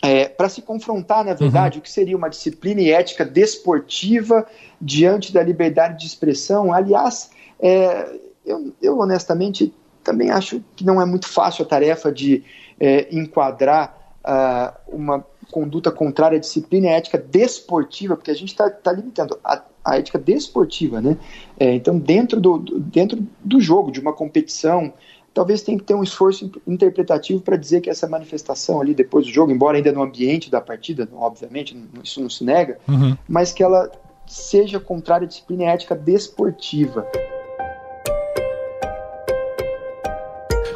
é, 0.01 0.29
para 0.29 0.49
se 0.49 0.63
confrontar, 0.63 1.25
na 1.25 1.35
verdade, 1.35 1.77
uhum. 1.77 1.81
o 1.81 1.83
que 1.83 1.91
seria 1.91 2.17
uma 2.17 2.31
disciplina 2.31 2.81
e 2.81 2.93
ética 2.93 3.25
desportiva 3.25 4.47
diante 4.81 5.33
da 5.33 5.43
liberdade 5.43 5.99
de 5.99 6.07
expressão. 6.07 6.73
Aliás, 6.73 7.31
é, 7.59 8.17
eu, 8.47 8.73
eu, 8.81 8.99
honestamente 8.99 9.75
também 10.05 10.31
acho 10.31 10.63
que 10.77 10.85
não 10.85 11.03
é 11.03 11.05
muito 11.05 11.29
fácil 11.29 11.65
a 11.65 11.69
tarefa 11.69 12.13
de 12.13 12.45
é, 12.79 13.09
enquadrar 13.11 14.15
uh, 14.25 14.97
uma 14.97 15.27
conduta 15.51 15.91
contrária 15.91 16.37
à 16.37 16.41
disciplina 16.41 16.87
e 16.87 16.91
ética 16.91 17.19
desportiva, 17.19 18.17
porque 18.17 18.31
a 18.31 18.35
gente 18.35 18.51
está 18.51 18.71
tá 18.71 18.93
limitando 18.93 19.39
a, 19.43 19.63
a, 19.91 19.97
ética 19.97 20.19
desportiva, 20.19 21.01
né? 21.01 21.17
É, 21.59 21.75
então, 21.75 21.99
dentro 21.99 22.41
do, 22.41 22.59
dentro 22.59 23.27
do 23.45 23.61
jogo, 23.61 23.91
de 23.91 24.01
uma 24.01 24.13
competição, 24.13 24.93
talvez 25.33 25.63
tenha 25.63 25.79
que 25.79 25.85
ter 25.85 25.95
um 25.95 26.03
esforço 26.03 26.51
interpretativo 26.67 27.41
para 27.41 27.57
dizer 27.57 27.81
que 27.81 27.91
essa 27.91 28.09
manifestação 28.09 28.81
ali 28.81 28.95
depois 28.95 29.27
do 29.27 29.33
jogo, 29.33 29.53
embora 29.53 29.77
ainda 29.77 29.93
no 29.93 30.03
ambiente 30.03 30.51
da 30.51 30.61
partida, 30.61 31.09
obviamente, 31.15 31.77
isso 32.03 32.21
não 32.21 32.31
se 32.31 32.45
nega, 32.45 32.79
uhum. 32.89 33.17
mas 33.29 33.53
que 33.53 33.63
ela 33.63 33.91
seja 34.27 34.79
contrária 34.79 35.25
à 35.25 35.29
disciplina 35.29 35.65
ética 35.65 35.95
desportiva. 35.95 37.07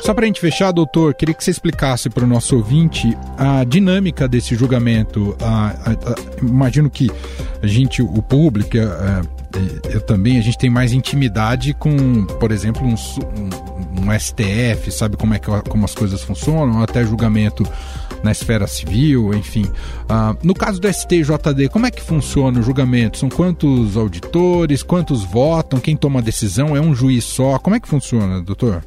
Só 0.03 0.13
para 0.13 0.25
a 0.25 0.27
gente 0.27 0.41
fechar, 0.41 0.73
doutor, 0.73 1.15
queria 1.15 1.33
que 1.33 1.45
você 1.45 1.53
explicasse 1.53 2.11
para 2.11 2.25
o 2.25 2.27
nosso 2.27 2.57
ouvinte 2.57 3.17
a 3.39 3.63
dinâmica 3.63 4.27
desse 4.27 4.57
julgamento. 4.57 5.37
A, 5.41 5.69
a, 5.69 5.91
a, 5.93 6.43
imagino 6.43 6.91
que 6.91 7.09
a 7.63 7.67
gente, 7.69 8.03
o 8.03 8.21
público, 8.21 8.77
eu 8.77 10.01
também, 10.01 10.39
a 10.39 10.41
gente 10.41 10.59
tem 10.59 10.69
mais 10.69 10.93
intimidade 10.93 11.73
com, 11.73 12.27
por 12.41 12.51
exemplo, 12.51 12.83
um, 12.85 12.95
um, 12.95 14.09
um 14.09 14.19
STF, 14.19 14.91
sabe 14.91 15.17
como 15.17 15.35
é 15.35 15.39
que 15.39 15.49
como 15.69 15.85
as 15.85 15.95
coisas 15.95 16.21
funcionam, 16.21 16.83
até 16.83 17.05
julgamento 17.05 17.65
na 18.25 18.33
esfera 18.33 18.67
civil, 18.67 19.33
enfim. 19.33 19.65
Uh, 19.65 20.37
no 20.43 20.53
caso 20.53 20.81
do 20.81 20.93
STJD, 20.93 21.69
como 21.71 21.87
é 21.87 21.93
que 21.93 22.03
funciona 22.03 22.59
o 22.59 22.63
julgamento? 22.63 23.19
São 23.19 23.29
quantos 23.29 23.97
auditores, 23.97 24.83
quantos 24.83 25.23
votam, 25.23 25.79
quem 25.79 25.97
toma 25.97 26.19
a 26.19 26.23
decisão? 26.23 26.77
É 26.77 26.81
um 26.81 26.93
juiz 26.93 27.23
só? 27.25 27.57
Como 27.61 27.77
é 27.77 27.81
que 27.81 27.87
funciona, 27.87 28.43
doutor? 28.43 28.83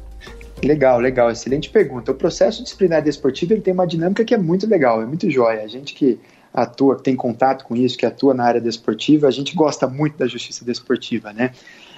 Legal, 0.64 0.98
legal, 0.98 1.30
excelente 1.30 1.68
pergunta. 1.70 2.12
O 2.12 2.14
processo 2.14 2.62
disciplinar 2.62 3.02
desportivo 3.02 3.52
ele 3.52 3.60
tem 3.60 3.74
uma 3.74 3.86
dinâmica 3.86 4.24
que 4.24 4.34
é 4.34 4.38
muito 4.38 4.66
legal, 4.66 5.02
é 5.02 5.06
muito 5.06 5.30
jóia. 5.30 5.62
A 5.62 5.66
gente 5.66 5.94
que 5.94 6.18
atua, 6.52 6.96
que 6.96 7.02
tem 7.02 7.14
contato 7.14 7.64
com 7.64 7.76
isso, 7.76 7.98
que 7.98 8.06
atua 8.06 8.32
na 8.32 8.44
área 8.44 8.60
desportiva, 8.60 9.28
a 9.28 9.30
gente 9.30 9.54
gosta 9.54 9.86
muito 9.86 10.16
da 10.16 10.26
justiça 10.26 10.64
desportiva, 10.64 11.32
né? 11.32 11.52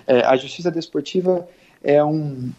É, 0.07 0.23
a 0.23 0.37
justiça 0.37 0.71
desportiva 0.71 1.47
é 1.83 2.03
um, 2.03 2.50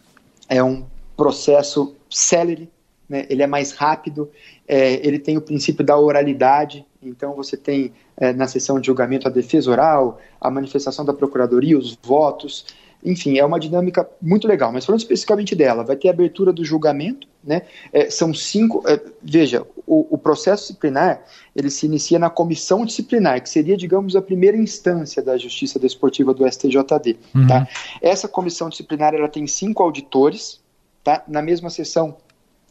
é 0.48 0.64
um 0.64 0.86
processo 1.18 1.96
célere, 2.10 2.70
né? 3.10 3.26
ele 3.30 3.44
é 3.44 3.48
mais 3.48 3.74
rápido, 3.74 4.30
é, 4.68 5.06
ele 5.06 5.20
tem 5.20 5.36
o 5.36 5.42
princípio 5.42 5.84
da 5.84 5.98
oralidade, 5.98 6.86
então 7.02 7.34
você 7.34 7.58
tem 7.58 7.92
é, 8.16 8.32
na 8.32 8.48
sessão 8.48 8.80
de 8.80 8.88
julgamento 8.88 9.28
a 9.28 9.32
defesa 9.32 9.70
oral, 9.70 10.22
a 10.40 10.50
manifestação 10.50 11.04
da 11.04 11.14
procuradoria, 11.14 11.78
os 11.78 11.98
votos, 12.02 12.66
enfim, 13.04 13.38
é 13.38 13.46
uma 13.46 13.60
dinâmica 13.60 14.08
muito 14.22 14.48
legal. 14.48 14.72
Mas 14.72 14.86
falando 14.86 15.00
especificamente 15.00 15.56
dela, 15.56 15.84
vai 15.84 15.96
ter 15.96 16.10
abertura 16.10 16.52
do 16.52 16.66
julgamento, 16.66 17.28
né? 17.44 17.62
É, 17.94 18.10
são 18.10 18.34
cinco. 18.34 18.84
É, 18.88 19.00
veja, 19.22 19.66
o, 19.88 20.06
o, 20.10 20.18
processo 20.18 20.64
disciplinar 20.64 21.22
ele 21.56 21.70
se 21.70 21.86
inicia 21.86 22.20
na 22.20 22.30
comissão 22.30 22.86
disciplinar, 22.86 23.42
que 23.42 23.50
seria, 23.50 23.78
digamos, 23.78 24.16
a 24.16 24.22
primeira 24.22 24.58
instância 24.58 25.22
da 25.24 25.38
Justiça 25.38 25.80
Desportiva 25.80 26.34
do 26.34 26.46
STJD. 26.46 27.18
Uhum. 27.34 27.48
Tá? 27.48 27.68
Essa 28.02 28.28
comissão 28.28 28.70
disciplinar 28.70 29.14
ela 29.14 29.30
tem 29.30 29.48
cinco 29.48 29.82
auditores. 29.82 30.60
Tá? 31.02 31.24
Na 31.28 31.42
mesma 31.42 31.70
sessão 31.70 32.18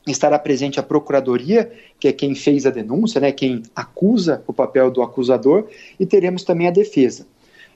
estará 0.07 0.39
presente 0.39 0.79
a 0.79 0.83
procuradoria, 0.83 1.71
que 1.99 2.09
é 2.09 2.13
quem 2.13 2.35
fez 2.35 2.67
a 2.67 2.71
denúncia, 2.71 3.21
né? 3.21 3.33
Quem 3.33 3.63
acusa 3.75 4.43
o 4.47 4.53
papel 4.53 4.91
do 4.91 5.03
acusador, 5.03 5.67
e 5.99 6.07
teremos 6.07 6.45
também 6.45 6.67
a 6.69 6.71
defesa. 6.71 7.27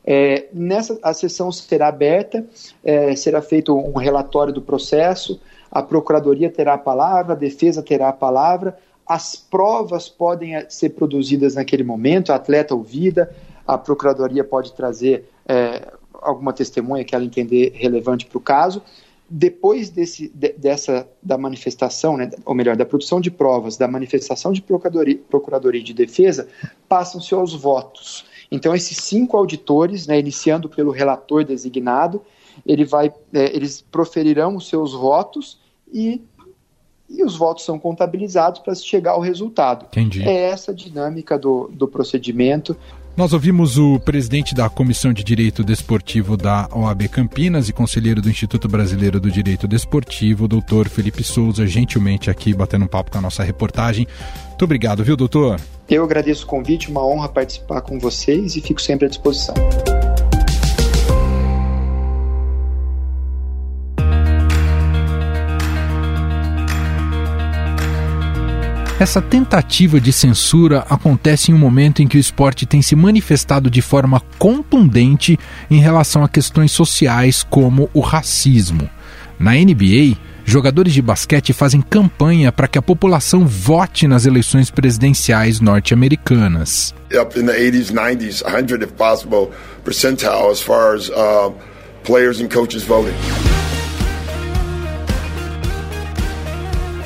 É, 0.04 0.48
nessa 0.52 0.98
a 1.02 1.14
sessão 1.14 1.52
será 1.52 1.88
aberta, 1.88 2.44
é, 2.82 3.14
será 3.14 3.40
feito 3.40 3.74
um 3.74 3.96
relatório 3.96 4.52
do 4.52 4.60
processo, 4.60 5.40
a 5.70 5.82
procuradoria 5.82 6.50
terá 6.50 6.74
a 6.74 6.78
palavra, 6.78 7.32
a 7.32 7.36
defesa 7.36 7.82
terá 7.82 8.08
a 8.08 8.12
palavra, 8.12 8.76
as 9.06 9.36
provas 9.36 10.08
podem 10.08 10.56
é, 10.56 10.68
ser 10.68 10.90
produzidas 10.90 11.54
naquele 11.54 11.84
momento, 11.84 12.32
a 12.32 12.36
atleta 12.36 12.74
ouvida, 12.74 13.34
a 13.66 13.78
procuradoria 13.78 14.42
pode 14.42 14.72
trazer 14.72 15.28
é, 15.46 15.92
alguma 16.14 16.52
testemunha 16.52 17.04
que 17.04 17.14
ela 17.14 17.24
entender 17.24 17.72
relevante 17.74 18.26
para 18.26 18.38
o 18.38 18.40
caso. 18.40 18.82
Depois 19.28 19.88
desse, 19.88 20.30
de, 20.34 20.52
dessa 20.52 21.08
da 21.22 21.38
manifestação, 21.38 22.16
né, 22.16 22.30
ou 22.44 22.54
melhor, 22.54 22.76
da 22.76 22.84
produção 22.84 23.20
de 23.20 23.30
provas, 23.30 23.76
da 23.76 23.88
manifestação 23.88 24.52
de 24.52 24.60
procuradoria, 24.60 25.18
procuradoria 25.30 25.82
de 25.82 25.94
defesa, 25.94 26.48
passam-se 26.88 27.32
aos 27.32 27.54
votos. 27.54 28.26
Então, 28.52 28.74
esses 28.74 28.98
cinco 28.98 29.34
auditores, 29.38 30.06
né, 30.06 30.18
iniciando 30.18 30.68
pelo 30.68 30.90
relator 30.90 31.42
designado, 31.42 32.20
ele 32.66 32.84
vai, 32.84 33.10
é, 33.32 33.56
eles 33.56 33.80
proferirão 33.90 34.56
os 34.56 34.68
seus 34.68 34.92
votos 34.92 35.58
e, 35.90 36.20
e 37.08 37.24
os 37.24 37.34
votos 37.34 37.64
são 37.64 37.78
contabilizados 37.78 38.60
para 38.60 38.74
chegar 38.74 39.12
ao 39.12 39.20
resultado. 39.20 39.86
Entendi. 39.86 40.22
É 40.22 40.50
essa 40.50 40.70
a 40.70 40.74
dinâmica 40.74 41.38
do, 41.38 41.70
do 41.72 41.88
procedimento. 41.88 42.76
Nós 43.16 43.32
ouvimos 43.32 43.78
o 43.78 43.98
presidente 44.00 44.54
da 44.54 44.68
Comissão 44.68 45.14
de 45.14 45.24
Direito 45.24 45.64
Desportivo 45.64 46.36
da 46.36 46.68
OAB 46.74 47.08
Campinas 47.08 47.70
e 47.70 47.72
conselheiro 47.72 48.20
do 48.20 48.28
Instituto 48.28 48.68
Brasileiro 48.68 49.18
do 49.18 49.30
Direito 49.30 49.66
Desportivo, 49.66 50.46
doutor 50.46 50.90
Felipe 50.90 51.24
Souza, 51.24 51.66
gentilmente 51.66 52.30
aqui 52.30 52.52
batendo 52.52 52.84
um 52.84 52.88
papo 52.88 53.10
com 53.10 53.18
a 53.18 53.22
nossa 53.22 53.42
reportagem. 53.42 54.06
Muito 54.48 54.64
obrigado, 54.64 55.02
viu, 55.02 55.16
doutor? 55.16 55.60
Eu 55.92 56.04
agradeço 56.04 56.44
o 56.44 56.46
convite, 56.46 56.90
uma 56.90 57.06
honra 57.06 57.28
participar 57.28 57.82
com 57.82 57.98
vocês 57.98 58.56
e 58.56 58.62
fico 58.62 58.80
sempre 58.80 59.04
à 59.04 59.08
disposição. 59.10 59.54
Essa 68.98 69.20
tentativa 69.20 70.00
de 70.00 70.14
censura 70.14 70.86
acontece 70.88 71.52
em 71.52 71.54
um 71.54 71.58
momento 71.58 72.00
em 72.00 72.08
que 72.08 72.16
o 72.16 72.20
esporte 72.20 72.64
tem 72.64 72.80
se 72.80 72.96
manifestado 72.96 73.68
de 73.68 73.82
forma 73.82 74.22
contundente 74.38 75.38
em 75.70 75.78
relação 75.78 76.24
a 76.24 76.28
questões 76.28 76.72
sociais 76.72 77.42
como 77.42 77.90
o 77.92 78.00
racismo. 78.00 78.88
Na 79.38 79.52
NBA, 79.52 80.16
jogadores 80.44 80.92
de 80.92 81.02
basquete 81.02 81.52
fazem 81.52 81.80
campanha 81.80 82.52
para 82.52 82.68
que 82.68 82.78
a 82.78 82.82
população 82.82 83.46
vote 83.46 84.06
nas 84.06 84.26
eleições 84.26 84.70
presidenciais 84.70 85.60
norte-americanas. 85.60 86.94
Up 87.12 87.38
in 87.38 87.46
the 87.46 87.52
80s, 87.52 87.92
90s, 87.92 88.42
100 88.42 88.82
if 88.82 88.92
possible 88.92 89.50
percentile 89.84 90.50
as 90.50 90.60
far 90.60 90.94
as 90.94 91.08
uh, 91.10 91.52
players 92.04 92.40
and 92.40 92.48
coaches 92.48 92.82
voting. 92.82 93.14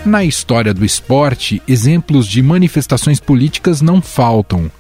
Na 0.06 0.24
história 0.24 0.72
do 0.72 0.84
esporte, 0.84 1.60
exemplos 1.66 2.28
de 2.28 2.40
manifestações 2.40 3.18
políticas 3.18 3.82
não 3.82 4.00
faltam. 4.00 4.70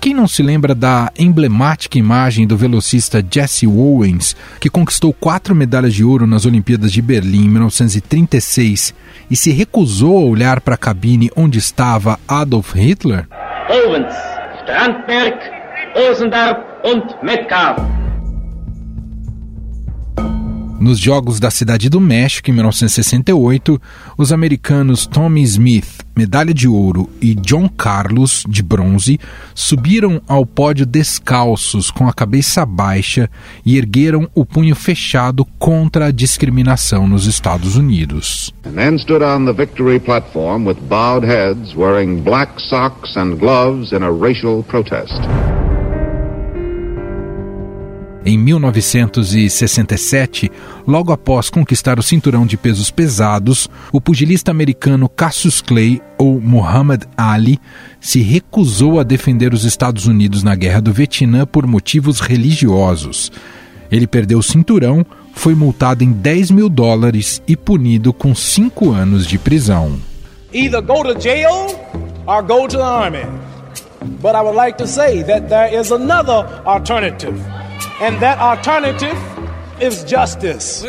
Quem 0.00 0.14
não 0.14 0.26
se 0.26 0.42
lembra 0.42 0.74
da 0.74 1.12
emblemática 1.18 1.98
imagem 1.98 2.46
do 2.46 2.56
velocista 2.56 3.22
Jesse 3.30 3.66
Owens, 3.66 4.34
que 4.58 4.70
conquistou 4.70 5.12
quatro 5.12 5.54
medalhas 5.54 5.92
de 5.92 6.02
ouro 6.02 6.26
nas 6.26 6.46
Olimpíadas 6.46 6.90
de 6.90 7.02
Berlim 7.02 7.44
em 7.44 7.48
1936 7.50 8.94
e 9.30 9.36
se 9.36 9.50
recusou 9.50 10.16
a 10.16 10.22
olhar 10.22 10.62
para 10.62 10.74
a 10.74 10.78
cabine 10.78 11.30
onde 11.36 11.58
estava 11.58 12.18
Adolf 12.26 12.74
Hitler? 12.74 13.28
Owens, 13.68 14.14
Strandberg, 14.62 15.36
Osendorf 15.94 16.60
und 16.82 17.04
Metcalf. 17.22 17.99
Nos 20.80 20.98
Jogos 20.98 21.38
da 21.38 21.50
Cidade 21.50 21.90
do 21.90 22.00
México, 22.00 22.48
em 22.48 22.54
1968, 22.54 23.78
os 24.16 24.32
americanos 24.32 25.06
Tommy 25.06 25.42
Smith, 25.42 26.00
medalha 26.16 26.54
de 26.54 26.66
ouro, 26.66 27.06
e 27.20 27.34
John 27.34 27.68
Carlos, 27.68 28.44
de 28.48 28.62
bronze, 28.62 29.20
subiram 29.54 30.22
ao 30.26 30.46
pódio 30.46 30.86
descalços, 30.86 31.90
com 31.90 32.08
a 32.08 32.14
cabeça 32.14 32.64
baixa, 32.64 33.28
e 33.64 33.76
ergueram 33.76 34.26
o 34.34 34.42
punho 34.46 34.74
fechado 34.74 35.44
contra 35.58 36.06
a 36.06 36.10
discriminação 36.10 37.06
nos 37.06 37.26
Estados 37.26 37.76
Unidos. 37.76 38.50
And 38.64 38.72
then 38.72 38.98
stood 38.98 39.22
on 39.22 39.44
the 39.44 39.52
victory 39.52 40.00
platform 40.00 40.66
with 40.66 40.78
bowed 40.88 41.26
heads, 41.26 41.74
wearing 41.76 42.22
black 42.22 42.58
socks 42.70 43.18
and 43.18 43.36
gloves 43.36 43.92
in 43.92 44.02
a 44.02 44.10
racial 44.10 44.62
protest. 44.62 45.20
Em 48.24 48.36
1967, 48.36 50.50
logo 50.86 51.10
após 51.10 51.48
conquistar 51.48 51.98
o 51.98 52.02
cinturão 52.02 52.44
de 52.44 52.58
pesos 52.58 52.90
pesados, 52.90 53.66
o 53.90 54.00
pugilista 54.00 54.50
americano 54.50 55.08
Cassius 55.08 55.62
Clay, 55.62 56.02
ou 56.18 56.38
Muhammad 56.38 57.04
Ali, 57.16 57.58
se 57.98 58.20
recusou 58.20 59.00
a 59.00 59.02
defender 59.02 59.54
os 59.54 59.64
Estados 59.64 60.06
Unidos 60.06 60.42
na 60.42 60.54
Guerra 60.54 60.82
do 60.82 60.92
Vietnã 60.92 61.46
por 61.46 61.66
motivos 61.66 62.20
religiosos. 62.20 63.32
Ele 63.90 64.06
perdeu 64.06 64.38
o 64.38 64.42
cinturão, 64.42 65.04
foi 65.32 65.54
multado 65.54 66.04
em 66.04 66.12
10 66.12 66.50
mil 66.50 66.68
dólares 66.68 67.40
e 67.48 67.56
punido 67.56 68.12
com 68.12 68.34
cinco 68.34 68.90
anos 68.90 69.26
de 69.26 69.38
prisão. 69.38 69.98
Either 70.52 70.82
go 70.82 71.02
to 71.02 71.18
jail 71.18 71.74
or 72.26 72.42
go 72.42 72.68
to 72.68 72.76
the 72.76 72.82
army. 72.82 73.24
But 74.20 74.34
I 74.34 74.42
would 74.42 74.56
like 74.56 74.76
to 74.78 74.86
say 74.86 75.22
that 75.24 75.48
there 75.48 75.74
is 75.74 75.90
another 75.90 76.46
alternative. 76.66 77.40
And 78.00 78.18
that 78.20 78.40
alternative 78.40 79.16
is 79.80 80.04
justice. 80.04 80.84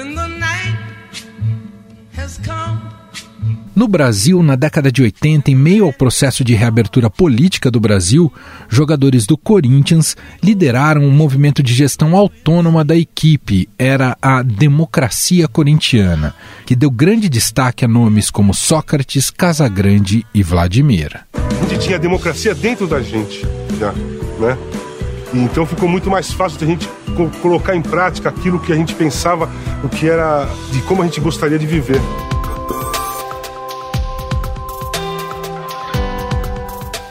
No 3.74 3.88
Brasil, 3.88 4.44
na 4.44 4.56
década 4.56 4.92
de 4.92 5.02
80, 5.02 5.50
em 5.50 5.56
meio 5.56 5.86
ao 5.86 5.94
processo 5.94 6.44
de 6.44 6.54
reabertura 6.54 7.10
política 7.10 7.72
do 7.72 7.80
Brasil, 7.80 8.32
jogadores 8.70 9.26
do 9.26 9.38
Corinthians 9.38 10.16
lideraram 10.44 11.02
um 11.02 11.10
movimento 11.10 11.64
de 11.64 11.74
gestão 11.74 12.16
autônoma 12.16 12.84
da 12.84 12.96
equipe. 12.96 13.68
Era 13.80 14.16
a 14.22 14.44
Democracia 14.44 15.48
Corintiana, 15.48 16.36
que 16.66 16.76
deu 16.76 16.92
grande 16.92 17.30
destaque 17.30 17.86
a 17.86 17.88
nomes 17.88 18.30
como 18.30 18.54
Sócrates, 18.54 19.30
Casagrande 19.30 20.26
e 20.34 20.44
Vladimir. 20.44 21.22
A 21.34 21.66
gente 21.68 21.86
tinha 21.86 21.96
a 21.96 22.00
democracia 22.00 22.54
dentro 22.54 22.86
da 22.86 23.02
gente, 23.02 23.42
já, 23.80 23.94
né? 24.40 24.58
Então 25.34 25.66
ficou 25.66 25.88
muito 25.88 26.10
mais 26.10 26.32
fácil 26.32 26.58
de 26.58 26.66
a 26.66 26.68
gente 26.68 26.90
colocar 27.42 27.76
em 27.76 27.82
prática 27.82 28.30
aquilo 28.30 28.60
que 28.60 28.72
a 28.72 28.76
gente 28.76 28.94
pensava, 28.94 29.50
o 29.84 29.90
que 29.90 30.10
era 30.10 30.48
de 30.72 30.82
como 30.82 31.02
a 31.02 31.06
gente 31.06 31.20
gostaria 31.22 31.58
de 31.58 31.66
viver. 31.66 32.02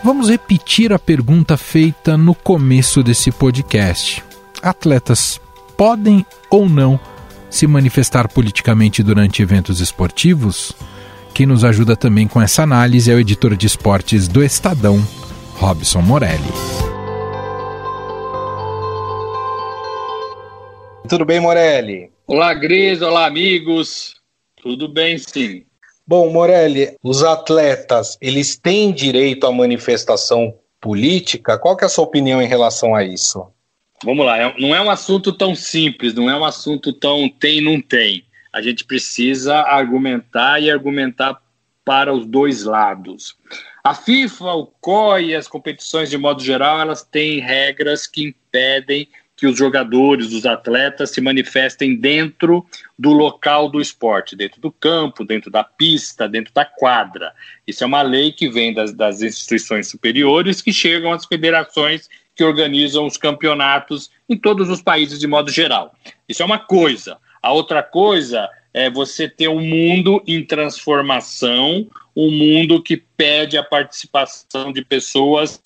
Vamos 0.03 0.29
repetir 0.29 0.93
a 0.93 0.99
pergunta 0.99 1.57
feita 1.57 2.17
no 2.17 2.35
começo 2.35 3.03
desse 3.03 3.31
podcast. 3.31 4.25
Atletas 4.62 5.41
podem 5.77 6.27
ou 6.50 6.69
não 6.69 6.99
se 7.49 7.67
manifestar 7.67 8.29
politicamente 8.29 9.03
durante 9.03 9.43
eventos 9.43 9.81
esportivos? 9.81 10.73
Quem 11.33 11.47
nos 11.47 11.65
ajuda 11.65 11.97
também 11.97 12.27
com 12.27 12.41
essa 12.41 12.62
análise 12.62 13.11
é 13.11 13.15
o 13.15 13.21
editor 13.21 13.57
de 13.57 13.67
esportes 13.67 14.27
do 14.27 14.43
Estadão, 14.43 15.03
Robson 15.55 16.00
Morelli. 16.00 16.70
Tudo 21.11 21.25
bem, 21.25 21.40
Morelli? 21.40 22.09
Olá, 22.25 22.55
Gris, 22.55 23.02
olá, 23.02 23.26
amigos. 23.26 24.14
Tudo 24.62 24.87
bem, 24.87 25.19
sim. 25.19 25.64
Bom, 26.07 26.31
Morelli, 26.31 26.97
os 27.02 27.25
atletas, 27.25 28.17
eles 28.21 28.57
têm 28.57 28.93
direito 28.93 29.45
à 29.45 29.50
manifestação 29.50 30.57
política? 30.81 31.59
Qual 31.59 31.76
é 31.83 31.85
a 31.85 31.88
sua 31.88 32.05
opinião 32.05 32.40
em 32.40 32.47
relação 32.47 32.95
a 32.95 33.02
isso? 33.02 33.45
Vamos 34.05 34.25
lá, 34.25 34.38
é 34.38 34.55
não 34.61 34.73
é 34.73 34.81
um 34.81 34.88
assunto 34.88 35.33
tão 35.33 35.52
simples, 35.52 36.14
não 36.14 36.31
é 36.31 36.37
um 36.37 36.45
assunto 36.45 36.93
tão 36.93 37.29
tem, 37.29 37.61
não 37.61 37.83
tem. 37.83 38.25
A 38.52 38.62
gente 38.62 38.85
precisa 38.85 39.57
argumentar 39.57 40.62
e 40.62 40.70
argumentar 40.70 41.42
para 41.85 42.14
os 42.14 42.25
dois 42.25 42.62
lados. 42.62 43.35
A 43.83 43.94
FIFA, 43.94 44.53
o 44.53 44.66
COI 44.81 45.31
e 45.31 45.35
as 45.35 45.49
competições 45.49 46.09
de 46.09 46.16
modo 46.16 46.40
geral, 46.40 46.81
elas 46.81 47.03
têm 47.03 47.40
regras 47.40 48.07
que 48.07 48.23
impedem 48.29 49.09
que 49.40 49.46
os 49.46 49.57
jogadores, 49.57 50.35
os 50.35 50.44
atletas 50.44 51.11
se 51.11 51.20
manifestem 51.22 51.96
dentro 51.96 52.66
do 52.98 53.11
local 53.11 53.70
do 53.70 53.81
esporte, 53.81 54.37
dentro 54.37 54.61
do 54.61 54.70
campo, 54.70 55.24
dentro 55.24 55.50
da 55.50 55.64
pista, 55.64 56.29
dentro 56.29 56.53
da 56.53 56.66
quadra. 56.66 57.33
Isso 57.66 57.83
é 57.83 57.87
uma 57.87 58.03
lei 58.03 58.33
que 58.33 58.50
vem 58.50 58.74
das, 58.74 58.92
das 58.92 59.22
instituições 59.22 59.88
superiores 59.88 60.61
que 60.61 60.74
chegam 60.74 61.11
às 61.11 61.24
federações 61.24 62.07
que 62.37 62.44
organizam 62.44 63.07
os 63.07 63.16
campeonatos 63.16 64.11
em 64.29 64.37
todos 64.37 64.68
os 64.68 64.83
países 64.83 65.18
de 65.18 65.26
modo 65.26 65.50
geral. 65.50 65.94
Isso 66.29 66.42
é 66.42 66.46
uma 66.46 66.59
coisa. 66.59 67.16
A 67.42 67.50
outra 67.50 67.83
coisa 67.83 68.46
é 68.74 68.90
você 68.90 69.26
ter 69.26 69.48
um 69.48 69.61
mundo 69.61 70.22
em 70.26 70.44
transformação, 70.44 71.88
um 72.14 72.31
mundo 72.31 72.83
que 72.83 72.98
pede 73.16 73.57
a 73.57 73.64
participação 73.64 74.70
de 74.70 74.85
pessoas 74.85 75.59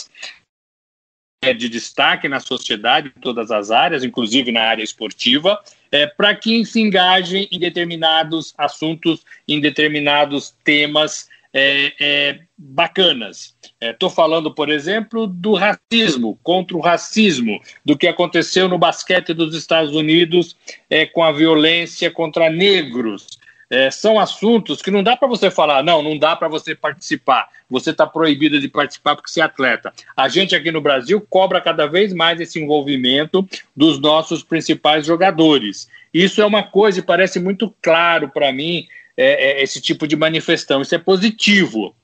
de 1.52 1.68
destaque 1.68 2.28
na 2.28 2.40
sociedade, 2.40 3.12
em 3.14 3.20
todas 3.20 3.50
as 3.50 3.70
áreas, 3.70 4.04
inclusive 4.04 4.50
na 4.50 4.62
área 4.62 4.83
esportiva, 4.83 5.61
é, 5.92 6.07
para 6.07 6.35
que 6.35 6.64
se 6.64 6.80
engajem 6.80 7.48
em 7.52 7.59
determinados 7.59 8.54
assuntos, 8.57 9.24
em 9.46 9.61
determinados 9.61 10.54
temas 10.64 11.28
é, 11.54 11.92
é, 12.00 12.38
bacanas. 12.59 13.54
Estou 13.80 14.09
é, 14.09 14.12
falando, 14.12 14.52
por 14.52 14.68
exemplo, 14.68 15.26
do 15.26 15.54
racismo, 15.54 16.37
contra 16.42 16.76
o 16.76 16.80
racismo, 16.80 17.61
do 17.85 17.96
que 17.96 18.09
aconteceu 18.09 18.68
no 18.68 18.76
basquete 18.76 19.33
dos 19.33 19.54
Estados 19.54 19.94
Unidos 19.94 20.57
é, 20.90 21.07
com 21.07 21.22
a 21.22 21.30
violência 21.30 22.11
contra 22.11 22.50
negros, 22.50 23.38
é, 23.70 23.90
são 23.90 24.18
assuntos 24.18 24.83
que 24.83 24.90
não 24.90 25.03
dá 25.03 25.16
para 25.16 25.29
você 25.29 25.50
falar, 25.50 25.83
não, 25.83 26.03
não 26.03 26.18
dá 26.18 26.37
para 26.37 26.48
você 26.48 26.74
participar, 26.74 27.48
você 27.68 27.90
está 27.90 28.07
proibido 28.07 28.61
de 28.61 28.68
participar 28.68 29.16
porque 29.16 29.31
você 29.31 29.40
é 29.40 29.44
atleta. 29.44 29.92
A 30.16 30.29
gente 30.29 30.55
aqui 30.55 30.70
no 30.70 30.81
Brasil 30.81 31.20
cobra 31.29 31.61
cada 31.61 31.87
vez 31.87 32.12
mais 32.12 32.40
esse 32.40 32.61
envolvimento 32.61 33.46
dos 33.74 33.98
nossos 33.98 34.42
principais 34.42 35.07
jogadores. 35.07 35.88
Isso 36.12 36.40
é 36.40 36.46
uma 36.46 36.62
coisa 36.62 37.00
e 37.00 37.03
parece 37.03 37.40
muito 37.40 37.74
claro 37.83 38.29
para 38.29 38.53
mim, 38.53 38.87
é, 39.16 39.61
é, 39.61 39.62
esse 39.62 39.81
tipo 39.81 40.07
de 40.07 40.16
manifestação, 40.16 40.83
isso 40.83 40.94
é 40.94 40.98
positivo. 40.98 41.94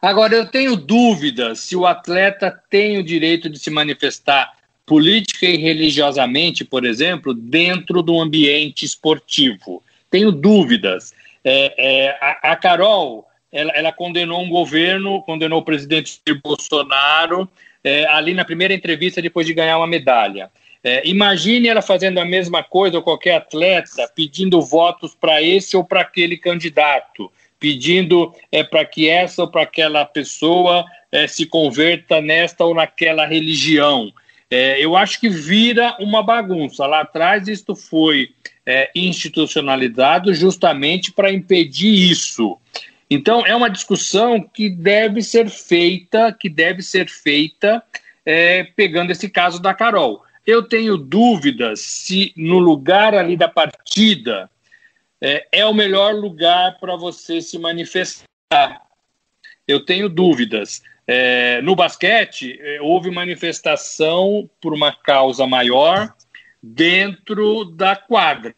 Agora, 0.00 0.34
eu 0.34 0.46
tenho 0.46 0.76
dúvidas 0.76 1.60
se 1.60 1.76
o 1.76 1.84
atleta 1.84 2.50
tem 2.70 2.98
o 2.98 3.04
direito 3.04 3.50
de 3.50 3.58
se 3.58 3.70
manifestar 3.70 4.50
política 4.86 5.46
e 5.46 5.56
religiosamente, 5.56 6.64
por 6.64 6.84
exemplo, 6.84 7.34
dentro 7.34 8.02
do 8.02 8.18
ambiente 8.18 8.84
esportivo 8.84 9.82
tenho 10.10 10.32
dúvidas. 10.32 11.14
É, 11.44 11.74
é, 11.78 12.18
a, 12.20 12.52
a, 12.52 12.56
Carol, 12.56 13.26
ela, 13.52 13.72
ela, 13.72 13.92
condenou 13.92 14.42
um 14.42 14.48
governo, 14.48 15.22
condenou 15.22 15.60
o 15.60 15.64
presidente 15.64 16.20
Bolsonaro 16.42 17.48
é, 17.82 18.06
ali 18.06 18.34
na 18.34 18.44
primeira 18.44 18.74
entrevista 18.74 19.22
depois 19.22 19.46
de 19.46 19.54
ganhar 19.54 19.78
uma 19.78 19.86
medalha. 19.86 20.50
É, 20.82 21.06
imagine 21.06 21.68
ela 21.68 21.82
fazendo 21.82 22.18
a 22.18 22.24
mesma 22.24 22.62
coisa, 22.62 22.96
ou 22.96 23.02
qualquer 23.02 23.36
atleta, 23.36 24.10
pedindo 24.14 24.60
votos 24.62 25.14
para 25.14 25.42
esse 25.42 25.76
ou 25.76 25.84
para 25.84 26.00
aquele 26.00 26.38
candidato, 26.38 27.30
pedindo 27.58 28.34
é, 28.50 28.64
para 28.64 28.84
que 28.84 29.08
essa 29.08 29.42
ou 29.42 29.50
para 29.50 29.62
aquela 29.62 30.04
pessoa 30.04 30.84
é, 31.12 31.26
se 31.26 31.44
converta 31.44 32.20
nesta 32.20 32.64
ou 32.64 32.74
naquela 32.74 33.26
religião. 33.26 34.12
Eu 34.80 34.96
acho 34.96 35.20
que 35.20 35.28
vira 35.28 35.94
uma 36.00 36.24
bagunça. 36.24 36.84
Lá 36.84 37.02
atrás, 37.02 37.46
isto 37.46 37.76
foi 37.76 38.30
é, 38.70 38.88
institucionalizado 38.94 40.32
justamente 40.32 41.10
para 41.10 41.32
impedir 41.32 41.92
isso. 41.92 42.56
Então, 43.10 43.44
é 43.44 43.54
uma 43.54 43.68
discussão 43.68 44.40
que 44.40 44.70
deve 44.70 45.22
ser 45.22 45.50
feita, 45.50 46.32
que 46.32 46.48
deve 46.48 46.80
ser 46.80 47.08
feita 47.08 47.82
é, 48.24 48.62
pegando 48.62 49.10
esse 49.10 49.28
caso 49.28 49.60
da 49.60 49.74
Carol. 49.74 50.22
Eu 50.46 50.62
tenho 50.62 50.96
dúvidas 50.96 51.80
se 51.80 52.32
no 52.36 52.60
lugar 52.60 53.12
ali 53.12 53.36
da 53.36 53.48
partida 53.48 54.48
é, 55.20 55.48
é 55.50 55.66
o 55.66 55.74
melhor 55.74 56.14
lugar 56.14 56.78
para 56.78 56.94
você 56.94 57.42
se 57.42 57.58
manifestar. 57.58 58.22
Eu 59.66 59.84
tenho 59.84 60.08
dúvidas. 60.08 60.80
É, 61.08 61.60
no 61.62 61.74
basquete, 61.74 62.56
é, 62.60 62.80
houve 62.80 63.10
manifestação 63.10 64.48
por 64.60 64.72
uma 64.72 64.92
causa 64.92 65.44
maior 65.44 66.14
dentro 66.62 67.64
da 67.64 67.96
quadra. 67.96 68.54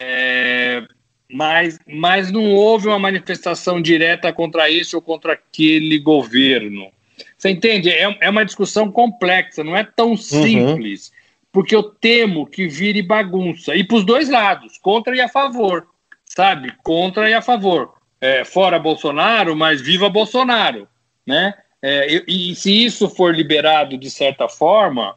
É, 0.00 0.82
mas, 1.30 1.78
mas 1.86 2.30
não 2.30 2.52
houve 2.52 2.88
uma 2.88 2.98
manifestação 2.98 3.80
direta 3.80 4.32
contra 4.32 4.68
isso 4.68 4.96
ou 4.96 5.02
contra 5.02 5.32
aquele 5.32 5.98
governo. 5.98 6.90
Você 7.36 7.50
entende? 7.50 7.90
É, 7.90 8.16
é 8.20 8.30
uma 8.30 8.44
discussão 8.44 8.90
complexa, 8.90 9.64
não 9.64 9.76
é 9.76 9.84
tão 9.84 10.10
uhum. 10.10 10.16
simples. 10.16 11.08
Uhum. 11.08 11.22
porque 11.52 11.76
eu 11.76 11.82
temo 11.82 12.46
que 12.46 12.66
vire 12.66 13.02
bagunça. 13.02 13.74
E 13.74 13.84
para 13.84 13.98
os 13.98 14.04
dois 14.04 14.28
lados, 14.30 14.78
contra 14.78 15.14
e 15.14 15.20
a 15.20 15.28
favor, 15.28 15.86
sabe? 16.24 16.72
Contra 16.82 17.28
e 17.28 17.34
a 17.34 17.42
favor. 17.42 17.92
É, 18.20 18.44
fora 18.44 18.78
Bolsonaro, 18.78 19.54
mas 19.54 19.82
viva 19.82 20.08
Bolsonaro, 20.08 20.88
né? 21.26 21.54
É, 21.82 22.22
e, 22.28 22.52
e, 22.52 22.54
se 22.54 22.84
isso 22.84 23.08
for 23.08 23.34
liberado 23.34 23.98
de 23.98 24.08
certa 24.08 24.48
forma, 24.48 25.16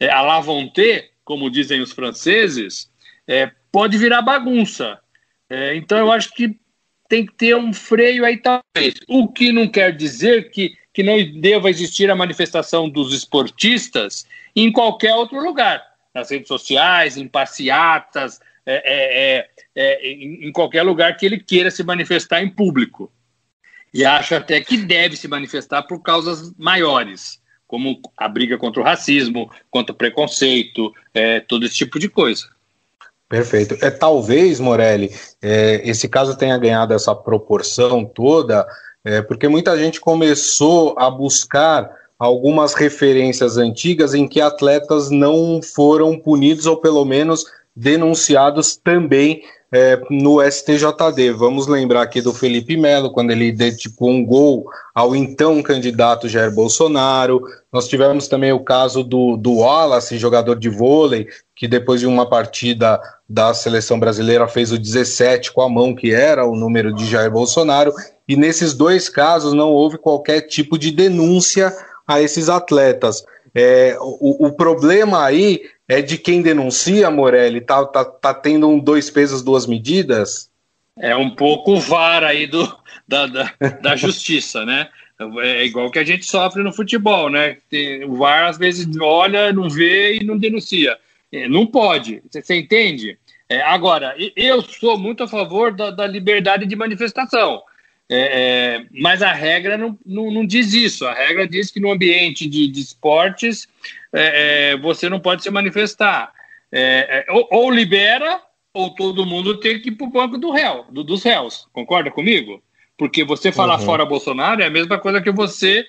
é, 0.00 0.10
a 0.10 0.20
la 0.20 0.42
como 1.24 1.48
dizem 1.48 1.80
os 1.80 1.92
franceses, 1.92 2.90
é, 3.28 3.52
pode 3.70 3.96
virar 3.98 4.22
bagunça. 4.22 4.98
É, 5.48 5.74
então 5.74 5.98
eu 5.98 6.12
acho 6.12 6.32
que 6.34 6.58
tem 7.08 7.26
que 7.26 7.34
ter 7.34 7.56
um 7.56 7.72
freio 7.72 8.24
aí, 8.24 8.36
talvez. 8.36 8.94
O 9.08 9.26
que 9.28 9.50
não 9.50 9.66
quer 9.66 9.96
dizer 9.96 10.50
que, 10.50 10.76
que 10.94 11.02
não 11.02 11.16
deva 11.40 11.68
existir 11.68 12.08
a 12.08 12.14
manifestação 12.14 12.88
dos 12.88 13.12
esportistas 13.12 14.24
em 14.54 14.70
qualquer 14.70 15.14
outro 15.14 15.40
lugar, 15.40 15.82
nas 16.14 16.30
redes 16.30 16.46
sociais, 16.46 17.16
em 17.16 17.26
passeatas, 17.26 18.40
é, 18.64 18.82
é, 18.84 19.38
é, 19.38 19.48
é 19.74 20.12
em, 20.12 20.46
em 20.46 20.52
qualquer 20.52 20.82
lugar 20.82 21.16
que 21.16 21.26
ele 21.26 21.38
queira 21.38 21.70
se 21.70 21.82
manifestar 21.82 22.42
em 22.42 22.48
público. 22.48 23.12
E 23.92 24.04
acho 24.04 24.36
até 24.36 24.60
que 24.60 24.76
deve 24.76 25.16
se 25.16 25.26
manifestar 25.26 25.82
por 25.82 26.00
causas 26.00 26.54
maiores, 26.56 27.42
como 27.66 28.00
a 28.16 28.28
briga 28.28 28.56
contra 28.56 28.80
o 28.80 28.84
racismo, 28.84 29.50
contra 29.68 29.92
o 29.92 29.96
preconceito, 29.96 30.94
é, 31.12 31.40
todo 31.40 31.66
esse 31.66 31.74
tipo 31.74 31.98
de 31.98 32.08
coisa. 32.08 32.48
Perfeito. 33.30 33.76
É 33.80 33.92
talvez, 33.92 34.58
Morelli, 34.58 35.12
é, 35.40 35.80
esse 35.88 36.08
caso 36.08 36.36
tenha 36.36 36.58
ganhado 36.58 36.92
essa 36.92 37.14
proporção 37.14 38.04
toda, 38.04 38.66
é, 39.04 39.22
porque 39.22 39.46
muita 39.46 39.78
gente 39.78 40.00
começou 40.00 40.96
a 40.98 41.08
buscar 41.08 41.88
algumas 42.18 42.74
referências 42.74 43.56
antigas 43.56 44.14
em 44.14 44.26
que 44.26 44.40
atletas 44.40 45.10
não 45.10 45.60
foram 45.62 46.18
punidos 46.18 46.66
ou 46.66 46.78
pelo 46.78 47.04
menos 47.04 47.44
denunciados 47.74 48.74
também 48.74 49.42
é, 49.72 50.00
no 50.10 50.42
STJD. 50.42 51.32
Vamos 51.32 51.66
lembrar 51.66 52.02
aqui 52.02 52.20
do 52.20 52.34
Felipe 52.34 52.76
Melo, 52.76 53.12
quando 53.12 53.30
ele 53.30 53.52
dedicou 53.52 54.10
um 54.10 54.24
gol 54.24 54.66
ao 54.94 55.14
então 55.14 55.62
candidato 55.62 56.28
Jair 56.28 56.52
Bolsonaro. 56.52 57.42
Nós 57.72 57.86
tivemos 57.86 58.26
também 58.26 58.52
o 58.52 58.64
caso 58.64 59.04
do, 59.04 59.36
do 59.36 59.58
Wallace, 59.58 60.18
jogador 60.18 60.58
de 60.58 60.68
vôlei, 60.68 61.28
que 61.54 61.68
depois 61.68 62.00
de 62.00 62.06
uma 62.06 62.28
partida 62.28 63.00
da 63.28 63.54
seleção 63.54 64.00
brasileira 64.00 64.48
fez 64.48 64.72
o 64.72 64.78
17 64.78 65.52
com 65.52 65.62
a 65.62 65.68
mão, 65.68 65.94
que 65.94 66.12
era 66.12 66.44
o 66.44 66.56
número 66.56 66.92
de 66.92 67.06
Jair 67.06 67.30
Bolsonaro. 67.30 67.92
E 68.26 68.36
nesses 68.36 68.74
dois 68.74 69.08
casos 69.08 69.52
não 69.52 69.70
houve 69.70 69.98
qualquer 69.98 70.42
tipo 70.42 70.76
de 70.76 70.90
denúncia 70.90 71.72
a 72.06 72.20
esses 72.20 72.48
atletas. 72.48 73.24
É, 73.54 73.96
o, 74.00 74.46
o 74.46 74.52
problema 74.52 75.24
aí 75.24 75.62
é 75.90 76.00
de 76.00 76.16
quem 76.16 76.40
denuncia, 76.40 77.10
Morelli, 77.10 77.60
tá, 77.60 77.84
tá, 77.84 78.04
tá 78.04 78.32
tendo 78.32 78.68
um 78.68 78.78
dois 78.78 79.10
pesos, 79.10 79.42
duas 79.42 79.66
medidas? 79.66 80.48
É 80.96 81.16
um 81.16 81.30
pouco 81.30 81.74
o 81.74 81.96
aí 81.96 82.46
do, 82.46 82.78
da, 83.08 83.26
da, 83.26 83.52
da 83.82 83.96
justiça, 83.96 84.64
né? 84.64 84.88
É 85.42 85.64
igual 85.64 85.90
que 85.90 85.98
a 85.98 86.04
gente 86.04 86.24
sofre 86.24 86.62
no 86.62 86.72
futebol, 86.72 87.28
né? 87.28 87.56
O 88.06 88.14
VAR 88.14 88.46
às 88.46 88.56
vezes 88.56 88.86
olha, 89.00 89.52
não 89.52 89.68
vê 89.68 90.18
e 90.18 90.24
não 90.24 90.38
denuncia. 90.38 90.96
É, 91.32 91.48
não 91.48 91.66
pode, 91.66 92.22
você 92.30 92.54
entende? 92.54 93.18
É, 93.48 93.60
agora, 93.60 94.14
eu 94.36 94.62
sou 94.62 94.96
muito 94.96 95.24
a 95.24 95.28
favor 95.28 95.74
da, 95.74 95.90
da 95.90 96.06
liberdade 96.06 96.66
de 96.66 96.76
manifestação. 96.76 97.62
É, 98.12 98.80
é, 98.80 98.86
mas 98.90 99.22
a 99.22 99.32
regra 99.32 99.78
não, 99.78 99.96
não, 100.04 100.32
não, 100.32 100.44
diz 100.44 100.74
isso. 100.74 101.06
A 101.06 101.14
regra 101.14 101.46
diz 101.46 101.70
que 101.70 101.78
no 101.78 101.92
ambiente 101.92 102.48
de, 102.48 102.66
de 102.66 102.80
esportes 102.80 103.68
é, 104.12 104.72
é 104.72 104.76
você 104.76 105.08
não 105.08 105.20
pode 105.20 105.44
se 105.44 105.50
manifestar. 105.50 106.32
É, 106.72 107.24
é, 107.28 107.32
ou, 107.32 107.46
ou, 107.52 107.70
libera, 107.70 108.40
ou 108.74 108.90
todo 108.96 109.24
mundo 109.24 109.60
tem 109.60 109.80
que 109.80 109.90
ir 109.90 109.92
para 109.92 110.06
o 110.08 110.10
banco 110.10 110.38
do 110.38 110.50
réu, 110.50 110.86
do, 110.90 111.04
dos 111.04 111.22
réus. 111.22 111.68
Concorda 111.72 112.10
comigo? 112.10 112.60
Porque 112.98 113.22
você 113.22 113.52
falar 113.52 113.78
uhum. 113.78 113.86
fora 113.86 114.04
Bolsonaro 114.04 114.60
é 114.60 114.66
a 114.66 114.70
mesma 114.70 114.98
coisa 114.98 115.22
que 115.22 115.30
você 115.30 115.86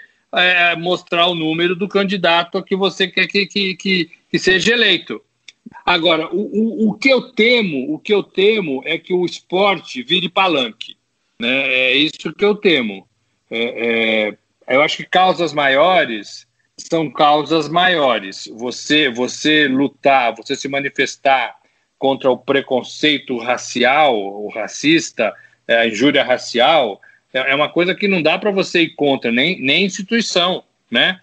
mostrar 0.77 1.27
o 1.27 1.35
número 1.35 1.75
do 1.75 1.85
candidato 1.85 2.63
que 2.63 2.73
você 2.73 3.05
quer 3.05 3.27
que, 3.27 3.45
que, 3.47 3.75
que, 3.75 4.09
que 4.29 4.39
seja 4.39 4.71
eleito. 4.71 5.21
Agora, 5.85 6.33
o, 6.33 6.39
o, 6.39 6.89
o 6.89 6.93
que 6.93 7.09
eu 7.09 7.33
temo, 7.33 7.93
o 7.93 7.99
que 7.99 8.13
eu 8.13 8.23
temo 8.23 8.81
é 8.85 8.97
que 8.97 9.13
o 9.13 9.25
esporte 9.25 10.01
vire 10.01 10.29
palanque. 10.29 10.95
Né? 11.41 11.73
É 11.73 11.93
isso 11.95 12.31
que 12.37 12.45
eu 12.45 12.53
temo. 12.53 13.07
É, 13.49 14.27
é, 14.67 14.75
eu 14.75 14.83
acho 14.83 14.97
que 14.97 15.05
causas 15.05 15.51
maiores 15.51 16.45
são 16.77 17.09
causas 17.09 17.67
maiores. 17.67 18.47
Você, 18.57 19.09
você 19.09 19.67
lutar, 19.67 20.35
você 20.35 20.55
se 20.55 20.67
manifestar 20.67 21.55
contra 21.97 22.29
o 22.29 22.37
preconceito 22.37 23.39
racial, 23.39 24.15
o 24.15 24.49
racista, 24.49 25.33
é, 25.67 25.77
a 25.77 25.87
injúria 25.87 26.23
racial, 26.23 27.01
é, 27.33 27.51
é 27.51 27.55
uma 27.55 27.69
coisa 27.69 27.95
que 27.95 28.07
não 28.07 28.21
dá 28.21 28.37
para 28.37 28.51
você 28.51 28.83
ir 28.83 28.95
contra, 28.95 29.31
nem, 29.31 29.59
nem 29.59 29.83
instituição, 29.83 30.63
né? 30.91 31.19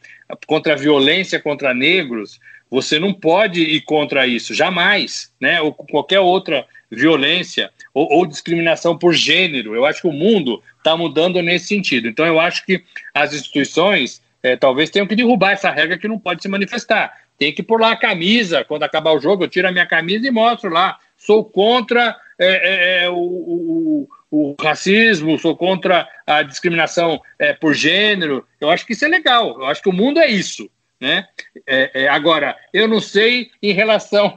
Contra 0.49 0.73
a 0.73 0.77
violência 0.77 1.41
contra 1.41 1.73
negros, 1.73 2.41
você 2.69 2.99
não 2.99 3.15
pode 3.15 3.63
ir 3.63 3.83
contra 3.83 4.27
isso, 4.27 4.53
jamais, 4.53 5.33
né? 5.41 5.61
Ou 5.61 5.73
qualquer 5.73 6.19
outra 6.19 6.67
violência 6.91 7.71
ou, 7.93 8.09
ou 8.13 8.27
discriminação 8.27 8.97
por 8.97 9.13
gênero. 9.15 9.75
Eu 9.75 9.85
acho 9.85 10.03
que 10.03 10.09
o 10.09 10.13
mundo 10.13 10.63
está 10.77 10.97
mudando 10.97 11.43
nesse 11.43 11.67
sentido. 11.67 12.09
Então, 12.09 12.27
eu 12.27 12.39
acho 12.39 12.65
que 12.65 12.83
as 13.15 13.35
instituições 13.35 14.23
é, 14.43 14.57
talvez 14.57 14.91
tenham 14.91 15.07
que 15.07 15.17
derrubar 15.17 15.53
essa 15.53 15.71
regra 15.71 15.99
que 15.99 16.09
não 16.09 16.19
pode 16.19 16.43
se 16.43 16.49
manifestar. 16.49 17.13
Tem 17.37 17.53
que 17.53 17.63
pôr 17.63 17.81
lá 17.81 17.93
a 17.93 17.97
camisa, 17.97 18.65
quando 18.65 18.83
acabar 18.83 19.13
o 19.13 19.21
jogo, 19.21 19.45
eu 19.45 19.49
tiro 19.49 19.69
a 19.69 19.73
minha 19.73 19.87
camisa 19.87 20.27
e 20.27 20.31
mostro 20.31 20.71
lá. 20.71 20.99
Sou 21.17 21.45
contra 21.45 22.17
é, 22.39 23.05
é, 23.05 23.11
o, 23.11 23.17
o, 23.17 24.09
o, 24.31 24.57
racismo, 24.61 25.39
sou 25.39 25.57
contra 25.57 26.09
a 26.27 26.43
discriminação 26.43 27.21
por 27.61 27.75
gênero. 27.75 28.47
Eu 28.61 28.71
acho 28.71 28.87
que 28.87 28.93
isso 28.93 29.05
é 29.05 29.09
legal. 29.09 29.61
Eu 29.61 29.67
acho 29.67 29.83
que 29.83 29.89
o 29.89 29.93
mundo 29.93 30.19
é 30.19 30.29
isso. 30.29 30.69
Né? 31.01 31.27
É, 31.65 32.03
é, 32.03 32.09
agora, 32.09 32.57
eu 32.73 32.89
não 32.89 33.01
sei 33.01 33.51
em 33.63 33.73
relação 33.73 34.37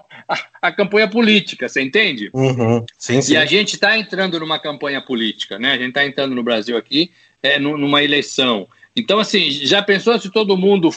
à, 0.62 0.72
campanha 0.72 1.08
política, 1.08 1.68
você 1.68 1.82
entende? 1.82 2.30
Uhum. 2.34 2.86
Sim, 2.98 3.22
sim. 3.22 3.34
E 3.34 3.38
a 3.38 3.46
gente 3.46 3.74
está 3.74 3.98
entrando 3.98 4.40
numa 4.40 4.60
campanha 4.60 5.02
política, 5.02 5.58
né? 5.58 5.72
A 5.72 5.78
gente 5.78 5.90
está 5.90 6.06
entrando 6.06 6.36
no 6.36 6.44
Brasil 6.44 6.78
aqui 6.78 7.12
é, 7.42 7.58
numa 7.58 8.04
eleição. 8.04 8.68
Então, 8.96 9.20
assim, 9.20 9.50
já 9.50 9.82
pensou 9.82 10.20
se 10.20 10.30
todo 10.30 10.58
mundo, 10.58 10.92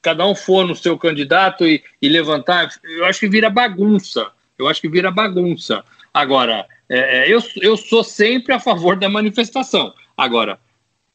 cada 0.00 0.26
um 0.26 0.34
for 0.34 0.66
no 0.66 0.74
seu 0.74 0.96
candidato 0.96 1.66
e, 1.66 1.82
e 2.00 2.08
levantar? 2.08 2.70
Eu 2.82 3.04
acho 3.04 3.20
que 3.20 3.28
vira 3.28 3.50
bagunça. 3.50 4.30
Eu 4.58 4.68
acho 4.68 4.80
que 4.80 4.88
vira 4.88 5.10
bagunça. 5.10 5.84
Agora, 6.14 6.66
é, 6.88 7.24
é 7.24 7.32
eu, 7.32 7.42
eu 7.60 7.76
sou 7.76 8.02
sempre 8.02 8.54
a 8.54 8.60
favor 8.60 8.96
da 8.96 9.08
manifestação. 9.08 9.92
Agora, 10.16 10.58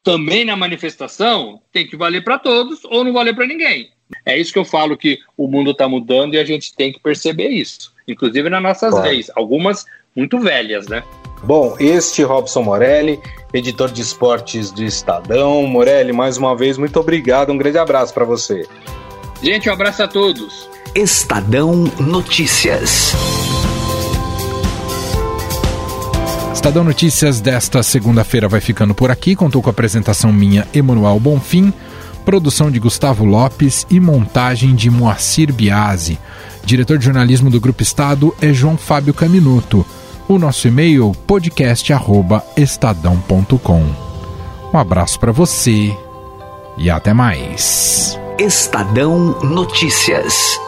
também 0.04 0.46
na 0.46 0.56
manifestação 0.56 1.60
tem 1.72 1.88
que 1.88 1.98
valer 1.98 2.24
para 2.24 2.38
todos 2.38 2.86
ou 2.86 3.04
não 3.04 3.12
valer 3.12 3.36
para 3.36 3.48
ninguém. 3.48 3.92
É 4.26 4.38
isso 4.38 4.54
que 4.54 4.60
eu 4.60 4.66
falo 4.66 4.98
que 4.98 5.20
o 5.38 5.48
mundo 5.48 5.72
está 5.72 5.88
mudando 5.88 6.36
e 6.36 6.40
a 6.40 6.46
gente 6.46 6.76
tem 6.76 6.92
que 6.92 7.00
perceber 7.00 7.50
isso. 7.50 7.94
Inclusive 8.08 8.50
nas 8.50 8.62
nossas 8.62 8.92
claro. 8.92 9.08
leis, 9.08 9.32
algumas 9.36 9.86
muito 10.16 10.40
velhas, 10.40 10.88
né? 10.88 11.04
Bom, 11.44 11.76
este 11.80 12.24
Robson 12.24 12.64
Morelli, 12.64 13.20
editor 13.54 13.92
de 13.92 14.02
esportes 14.02 14.72
do 14.72 14.84
Estadão. 14.84 15.64
Morelli, 15.68 16.14
mais 16.14 16.38
uma 16.38 16.56
vez, 16.56 16.78
muito 16.78 17.00
obrigado. 17.00 17.52
Um 17.52 17.58
grande 17.58 17.78
abraço 17.78 18.14
para 18.14 18.26
você. 18.26 18.68
Gente, 19.44 19.70
um 19.70 19.74
abraço 19.74 20.02
a 20.02 20.08
todos. 20.08 20.70
Estadão 20.96 21.84
Notícias. 22.00 23.14
Estadão 26.54 26.84
Notícias 26.84 27.42
desta 27.42 27.84
segunda-feira 27.84 28.48
vai 28.48 28.62
ficando 28.62 28.96
por 28.96 29.12
aqui. 29.12 29.36
Contou 29.36 29.62
com 29.62 29.70
a 29.70 29.72
apresentação 29.72 30.32
minha, 30.32 30.68
Emanuel 30.74 31.20
Bonfim 31.20 31.74
produção 32.26 32.70
de 32.72 32.80
Gustavo 32.80 33.24
Lopes 33.24 33.86
e 33.90 34.00
montagem 34.00 34.74
de 34.74 34.90
Moacir 34.90 35.54
Biasi. 35.54 36.18
Diretor 36.66 36.98
de 36.98 37.06
jornalismo 37.06 37.52
do 37.52 37.62
Grupo 37.62 37.84
Estado 37.84 38.36
é 38.42 38.52
João 38.52 38.76
Fábio 38.76 39.14
Caminuto. 39.14 39.86
O 40.28 40.40
nosso 40.40 40.68
e-mail 40.68 41.12
podcast@estadão.com. 41.28 43.86
Um 44.74 44.78
abraço 44.78 45.20
para 45.20 45.32
você 45.32 45.96
e 46.78 46.90
até 46.90 47.14
mais. 47.14 48.20
Estadão 48.40 49.40
Notícias. 49.44 50.60